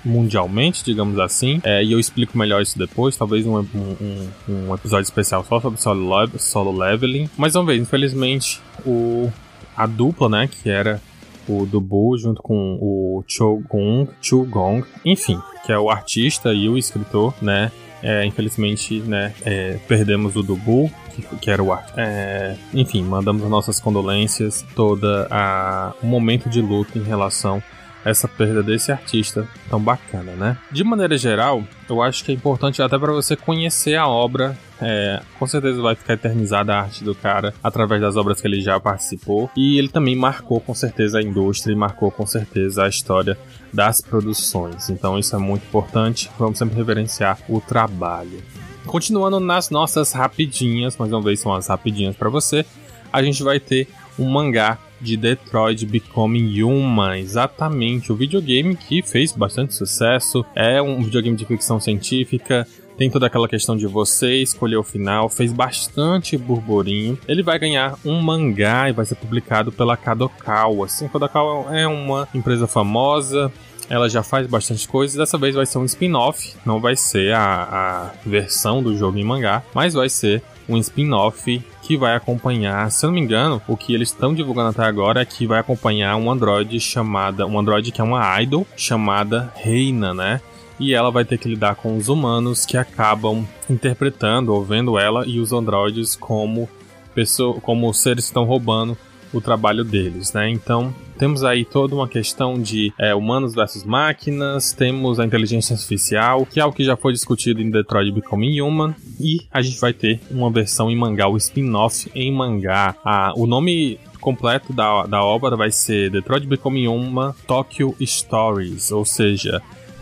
mundialmente, 0.05 0.85
digamos 0.85 1.19
assim. 1.19 1.61
É, 1.65 1.83
e 1.83 1.93
eu 1.93 1.99
explico 1.99 2.37
melhor 2.37 2.63
isso 2.63 2.79
depois, 2.79 3.17
talvez 3.17 3.47
um, 3.47 3.59
um, 3.59 4.29
um 4.49 4.75
episódio 4.75 5.05
especial 5.05 5.45
só 5.45 5.61
sobre 5.61 5.81
solo, 5.81 6.31
solo 6.39 6.77
leveling. 6.77 7.29
Mas 7.37 7.55
vamos 7.55 7.73
ver, 7.73 7.81
infelizmente, 7.81 8.61
o, 8.85 9.31
a 9.77 9.87
dupla, 9.87 10.29
né, 10.29 10.49
que 10.49 10.69
era 10.69 11.01
o 11.51 11.67
Dubu 11.67 12.17
junto 12.17 12.43
com 12.43 12.79
o 12.81 13.25
Cho 13.27 13.63
Gong, 13.69 14.09
Chu 14.21 14.45
Gong, 14.45 14.85
enfim, 15.05 15.39
que 15.65 15.73
é 15.73 15.79
o 15.79 15.91
artista 15.91 16.53
e 16.53 16.69
o 16.69 16.79
escritor, 16.79 17.35
né? 17.43 17.73
É, 18.03 18.25
infelizmente, 18.25 19.01
né, 19.01 19.35
é, 19.45 19.79
perdemos 19.87 20.35
o 20.35 20.43
Dubu, 20.43 20.91
que, 21.15 21.23
que 21.37 21.51
era 21.51 21.63
o 21.63 21.71
art. 21.71 21.93
É, 21.97 22.57
enfim, 22.73 23.03
mandamos 23.03 23.43
as 23.43 23.51
nossas 23.51 23.79
condolências, 23.79 24.65
toda 24.75 25.29
a 25.31 25.93
momento 26.03 26.49
de 26.49 26.63
luto 26.63 26.99
em 26.99 27.03
relação 27.03 27.63
essa 28.05 28.27
perda 28.27 28.63
desse 28.63 28.91
artista 28.91 29.47
tão 29.69 29.81
bacana, 29.81 30.33
né? 30.33 30.59
De 30.71 30.83
maneira 30.83 31.17
geral, 31.19 31.63
eu 31.89 32.03
acho 32.03 32.25
que 32.25 32.33
é 32.33 32.35
importante 32.35 32.81
até 32.81 32.99
para 32.99 33.13
você 33.13 33.37
conhecer 33.37 33.97
a 33.97 34.07
obra. 34.07 34.57
É, 34.83 35.21
com 35.39 35.47
certeza 35.47 35.83
vai 35.83 35.95
ficar 35.95 36.15
eternizada 36.15 36.75
a 36.75 36.81
arte 36.81 37.05
do 37.05 37.15
cara 37.15 37.53
através 37.63 38.01
das 38.01 38.17
obras 38.17 38.41
que 38.41 38.47
ele 38.47 38.61
já 38.63 38.81
participou. 38.81 39.51
E 39.55 39.79
ele 39.79 39.89
também 39.89 40.17
marcou 40.17 40.61
com 40.61 40.75
certeza 40.75 41.19
a 41.19 41.23
indústria 41.23 41.73
e 41.73 41.77
marcou 41.77 42.11
com 42.11 42.27
certeza 42.27 42.85
a 42.85 42.89
história 42.89 43.37
das 43.73 44.01
produções. 44.01 44.89
Então 44.89 45.19
isso 45.19 45.37
é 45.37 45.39
muito 45.39 45.65
importante. 45.65 46.31
Vamos 46.39 46.59
sempre 46.59 46.77
reverenciar 46.77 47.39
o 47.49 47.61
trabalho. 47.61 48.43
Continuando 48.87 49.39
nas 49.39 49.69
nossas 49.69 50.13
rapidinhas, 50.13 50.97
mais 50.97 51.13
uma 51.13 51.21
vez 51.21 51.41
são 51.41 51.53
as 51.53 51.69
rapidinhas 51.69 52.17
para 52.17 52.31
você. 52.31 52.65
A 53.13 53.23
gente 53.23 53.43
vai 53.43 53.61
ter 53.61 53.87
um 54.19 54.29
mangá 54.29 54.79
de 55.01 55.17
Detroit 55.17 55.85
Becoming 55.87 56.63
Human, 56.63 57.19
exatamente 57.19 58.13
o 58.13 58.17
videogame 58.17 58.77
que 58.77 59.03
fez 59.03 59.33
bastante 59.33 59.75
sucesso. 59.75 60.45
É 60.55 60.81
um 60.81 61.03
videogame 61.03 61.37
de 61.37 61.47
ficção 61.47 61.81
científica, 61.81 62.67
tem 63.01 63.11
toda 63.11 63.27
aquela 63.27 63.49
questão 63.49 63.79
de 63.79 63.87
você 63.87 64.43
escolher 64.43 64.77
o 64.77 64.83
final, 64.83 65.31
fez 65.31 65.55
bastante 65.55 66.37
burburinho. 66.37 67.19
Ele 67.27 67.43
vai 67.43 67.59
ganhar 67.59 67.99
um 68.05 68.21
mangá 68.21 68.91
e 68.91 68.93
vai 68.93 69.07
ser 69.07 69.15
publicado 69.15 69.73
pela 69.73 69.97
Kadokawa. 69.97 70.85
Assim, 70.85 71.09
Kadokawa 71.09 71.75
é 71.75 71.87
uma 71.87 72.29
empresa 72.35 72.67
famosa, 72.67 73.51
ela 73.89 74.07
já 74.07 74.23
faz 74.23 74.47
bastante 74.47 74.87
coisa. 74.87 75.19
Dessa 75.19 75.39
vez 75.39 75.55
vai 75.55 75.65
ser 75.65 75.79
um 75.79 75.85
spin-off, 75.87 76.55
não 76.65 76.79
vai 76.79 76.95
ser 76.95 77.35
a, 77.35 78.13
a 78.23 78.29
versão 78.29 78.83
do 78.83 78.95
jogo 78.95 79.17
em 79.17 79.25
mangá, 79.25 79.63
mas 79.75 79.95
vai 79.95 80.11
ser 80.11 80.43
um 80.71 80.79
spin-off 80.79 81.63
que 81.83 81.97
vai 81.97 82.15
acompanhar, 82.15 82.91
se 82.91 83.05
eu 83.05 83.09
não 83.09 83.15
me 83.15 83.21
engano, 83.21 83.61
o 83.67 83.77
que 83.77 83.93
eles 83.93 84.09
estão 84.09 84.33
divulgando 84.33 84.69
até 84.69 84.85
agora 84.85 85.21
é 85.21 85.25
que 85.25 85.47
vai 85.47 85.59
acompanhar 85.59 86.17
um 86.17 86.31
android 86.31 86.79
chamada, 86.79 87.47
um 87.47 87.59
android 87.59 87.91
que 87.91 88.01
é 88.01 88.05
uma 88.05 88.41
idol 88.41 88.67
chamada 88.77 89.53
Reina, 89.57 90.15
né? 90.15 90.41
E 90.79 90.95
ela 90.95 91.11
vai 91.11 91.25
ter 91.25 91.37
que 91.37 91.49
lidar 91.49 91.75
com 91.75 91.97
os 91.97 92.09
humanos 92.09 92.65
que 92.65 92.77
acabam 92.77 93.47
interpretando 93.69 94.55
ou 94.55 94.65
vendo 94.65 94.99
ela 94.99 95.27
e 95.27 95.39
os 95.39 95.53
androides 95.53 96.17
como 96.17 96.69
pessoa, 97.15 97.61
como 97.61 97.93
seres 97.93 98.25
que 98.25 98.31
estão 98.31 98.45
roubando 98.45 98.97
o 99.33 99.41
trabalho 99.41 99.85
deles, 99.85 100.33
né? 100.33 100.49
Então 100.49 100.95
temos 101.19 101.45
aí 101.45 101.67
toda 101.67 101.95
uma 101.95 102.09
questão 102.09 102.59
de 102.59 102.93
é, 102.99 103.15
humanos 103.15 103.55
versus 103.55 103.85
máquinas, 103.85 104.73
temos 104.73 105.21
a 105.21 105.25
inteligência 105.27 105.75
artificial, 105.75 106.47
que 106.47 106.59
é 106.59 106.63
algo 106.63 106.75
que 106.75 106.83
já 106.83 106.97
foi 106.97 107.13
discutido 107.13 107.61
em 107.61 107.71
Detroit 107.71 108.11
Becoming 108.11 108.61
Human, 108.63 108.95
e 109.21 109.41
a 109.53 109.61
gente 109.61 109.79
vai 109.79 109.93
ter 109.93 110.19
uma 110.31 110.51
versão 110.51 110.91
em 110.91 110.97
mangá, 110.97 111.29
o 111.29 111.37
spin-off 111.37 112.11
em 112.15 112.33
mangá. 112.33 112.97
Ah, 113.05 113.35
o 113.37 113.47
nome 113.47 114.01
completo 114.19 114.73
da, 114.73 115.05
da 115.05 115.23
obra 115.23 115.57
vai 115.57 115.71
ser 115.71 116.11
Detroit 116.11 116.47
Becoming 116.47 116.89
Human 116.89 117.35
Tokyo 117.47 117.95
Stories, 118.01 118.91
ou 118.91 119.05
seja, 119.05 119.61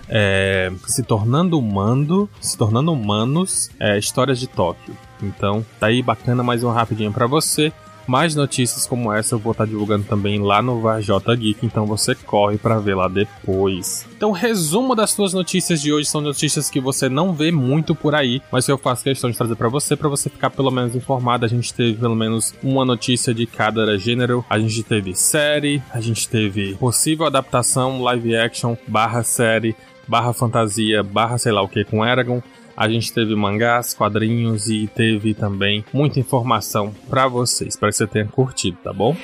é, 0.09 0.71
se 0.87 1.03
tornando 1.03 1.59
humano, 1.59 2.29
se 2.41 2.57
tornando 2.57 2.93
humanos, 2.93 3.71
é, 3.81 3.99
histórias 3.99 4.39
de 4.39 4.47
Tóquio. 4.47 4.97
Então, 5.23 5.67
tá 5.81 5.89
aí 5.89 6.01
bacana 6.01 6.43
mais 6.43 6.63
um 6.63 6.71
rapidinho 6.71 7.13
para 7.13 7.27
você. 7.27 7.73
Mais 8.09 8.35
notícias 8.35 8.87
como 8.87 9.13
essa 9.13 9.35
eu 9.35 9.39
vou 9.39 9.53
estar 9.53 9.67
divulgando 9.67 10.05
também 10.05 10.41
lá 10.41 10.63
no 10.63 10.81
Varjota 10.81 11.37
Geek, 11.37 11.67
então 11.67 11.85
você 11.85 12.15
corre 12.15 12.57
para 12.57 12.79
ver 12.79 12.95
lá 12.95 13.07
depois. 13.07 14.07
Então, 14.17 14.33
resumo 14.33 14.95
das 14.95 15.11
suas 15.11 15.35
notícias 15.35 15.83
de 15.83 15.93
hoje 15.93 16.09
são 16.09 16.23
notícias 16.23 16.71
que 16.71 16.81
você 16.81 17.07
não 17.11 17.35
vê 17.35 17.53
muito 17.53 17.95
por 17.95 18.15
aí, 18.15 18.41
mas 18.51 18.65
que 18.65 18.73
eu 18.73 18.79
faço 18.79 19.05
questão 19.05 19.31
de 19.31 19.37
trazer 19.37 19.57
para 19.57 19.69
você, 19.69 19.95
para 19.95 20.09
você 20.09 20.31
ficar 20.31 20.49
pelo 20.49 20.71
menos 20.71 20.97
informado. 20.97 21.45
A 21.45 21.49
gente 21.49 21.75
teve 21.75 21.99
pelo 21.99 22.17
menos 22.17 22.55
uma 22.63 22.83
notícia 22.83 23.35
de 23.35 23.45
cada 23.45 23.99
gênero. 23.99 24.43
A 24.49 24.59
gente 24.59 24.83
teve 24.83 25.15
série, 25.15 25.83
a 25.93 26.01
gente 26.01 26.27
teve 26.27 26.77
possível 26.77 27.27
adaptação 27.27 28.01
live 28.01 28.35
action 28.35 28.75
barra 28.87 29.23
série 29.23 29.77
barra 30.09 30.33
fantasia 30.33 31.03
barra 31.03 31.37
sei 31.37 31.53
lá 31.53 31.61
o 31.61 31.69
que 31.69 31.85
com 31.85 32.05
Eragon. 32.05 32.41
A 32.79 32.89
gente 32.89 33.13
teve 33.13 33.35
mangás, 33.35 33.93
quadrinhos 33.93 34.69
e 34.69 34.87
teve 34.87 35.35
também 35.35 35.85
muita 35.93 36.21
informação 36.21 36.95
para 37.11 37.27
vocês. 37.27 37.75
Espero 37.75 37.91
que 37.91 37.99
você 37.99 38.07
tenha 38.07 38.25
curtido, 38.27 38.79
tá 38.85 38.93
bom? 38.93 39.17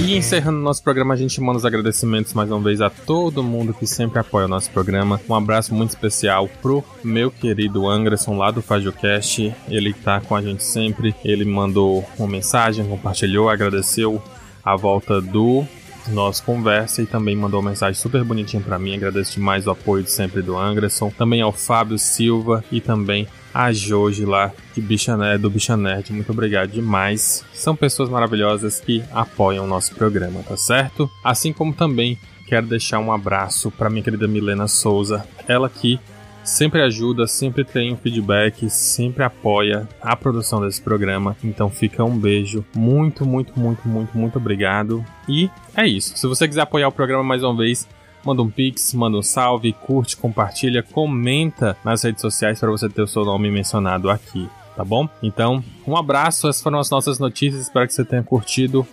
E 0.00 0.16
encerrando 0.16 0.60
nosso 0.60 0.82
programa, 0.82 1.12
a 1.12 1.16
gente 1.16 1.38
manda 1.42 1.58
os 1.58 1.66
agradecimentos 1.66 2.32
mais 2.32 2.50
uma 2.50 2.58
vez 2.58 2.80
a 2.80 2.88
todo 2.88 3.42
mundo 3.42 3.74
que 3.74 3.86
sempre 3.86 4.18
apoia 4.18 4.46
o 4.46 4.48
nosso 4.48 4.70
programa. 4.70 5.20
Um 5.28 5.34
abraço 5.34 5.74
muito 5.74 5.90
especial 5.90 6.48
pro 6.62 6.82
meu 7.04 7.30
querido 7.30 7.86
Anderson 7.86 8.38
lá 8.38 8.50
do 8.50 8.62
FajoCast. 8.62 9.54
Ele 9.68 9.92
tá 9.92 10.22
com 10.22 10.34
a 10.34 10.40
gente 10.40 10.64
sempre. 10.64 11.14
Ele 11.22 11.44
mandou 11.44 12.02
uma 12.18 12.28
mensagem, 12.28 12.88
compartilhou, 12.88 13.50
agradeceu 13.50 14.22
a 14.64 14.74
volta 14.74 15.20
do 15.20 15.66
nossa 16.10 16.42
conversa 16.42 17.02
e 17.02 17.06
também 17.06 17.36
mandou 17.36 17.60
uma 17.60 17.70
mensagem 17.70 18.00
super 18.00 18.22
bonitinha 18.24 18.62
para 18.62 18.78
mim. 18.78 18.94
Agradeço 18.94 19.34
demais 19.34 19.66
o 19.66 19.70
apoio 19.70 20.02
de 20.02 20.10
sempre 20.10 20.42
do 20.42 20.56
Anderson, 20.56 21.10
também 21.10 21.40
ao 21.40 21.52
Fábio 21.52 21.98
Silva 21.98 22.64
e 22.70 22.80
também 22.80 23.26
a 23.52 23.72
Joji 23.72 24.24
lá 24.24 24.52
de 24.74 24.80
Bicha 24.80 25.16
Nerd, 25.16 25.40
do 25.40 25.50
Bicha 25.50 25.76
Nerd. 25.76 26.12
Muito 26.12 26.30
obrigado 26.30 26.70
demais. 26.70 27.44
São 27.54 27.74
pessoas 27.74 28.08
maravilhosas 28.08 28.80
que 28.80 29.02
apoiam 29.12 29.64
o 29.64 29.68
nosso 29.68 29.94
programa, 29.94 30.42
tá 30.42 30.56
certo? 30.56 31.10
Assim 31.24 31.52
como 31.52 31.72
também 31.72 32.18
quero 32.46 32.66
deixar 32.66 32.98
um 32.98 33.10
abraço 33.10 33.70
para 33.70 33.90
minha 33.90 34.02
querida 34.02 34.28
Milena 34.28 34.68
Souza, 34.68 35.26
ela 35.48 35.68
que 35.68 35.98
sempre 36.46 36.80
ajuda, 36.80 37.26
sempre 37.26 37.64
tem 37.64 37.92
um 37.92 37.96
feedback, 37.96 38.70
sempre 38.70 39.24
apoia 39.24 39.86
a 40.00 40.16
produção 40.16 40.60
desse 40.60 40.80
programa. 40.80 41.36
Então 41.42 41.68
fica 41.68 42.04
um 42.04 42.16
beijo. 42.16 42.64
Muito, 42.74 43.26
muito, 43.26 43.58
muito, 43.58 43.86
muito, 43.86 44.16
muito 44.16 44.38
obrigado. 44.38 45.04
E 45.28 45.50
é 45.74 45.86
isso. 45.86 46.16
Se 46.16 46.26
você 46.26 46.46
quiser 46.46 46.62
apoiar 46.62 46.88
o 46.88 46.92
programa 46.92 47.24
mais 47.24 47.42
uma 47.42 47.54
vez, 47.54 47.86
manda 48.24 48.42
um 48.42 48.50
pix, 48.50 48.94
manda 48.94 49.18
um 49.18 49.22
salve, 49.22 49.72
curte, 49.72 50.16
compartilha, 50.16 50.82
comenta 50.82 51.76
nas 51.84 52.02
redes 52.02 52.20
sociais 52.20 52.58
para 52.58 52.70
você 52.70 52.88
ter 52.88 53.02
o 53.02 53.06
seu 53.06 53.24
nome 53.24 53.50
mencionado 53.50 54.08
aqui, 54.08 54.48
tá 54.76 54.84
bom? 54.84 55.08
Então, 55.22 55.62
um 55.86 55.96
abraço, 55.96 56.48
essas 56.48 56.62
foram 56.62 56.78
as 56.78 56.90
nossas 56.90 57.18
notícias, 57.18 57.62
espero 57.62 57.86
que 57.86 57.94
você 57.94 58.04
tenha 58.04 58.22
curtido 58.22 58.86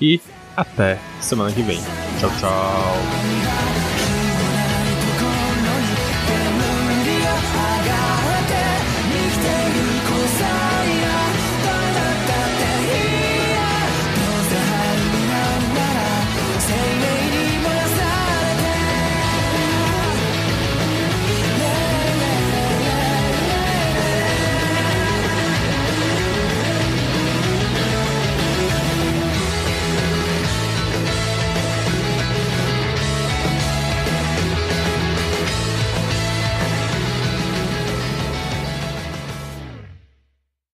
e 0.00 0.20
até 0.56 0.98
semana 1.20 1.52
que 1.52 1.62
vem. 1.62 1.80
Tchau, 2.18 2.30
tchau. 2.40 3.67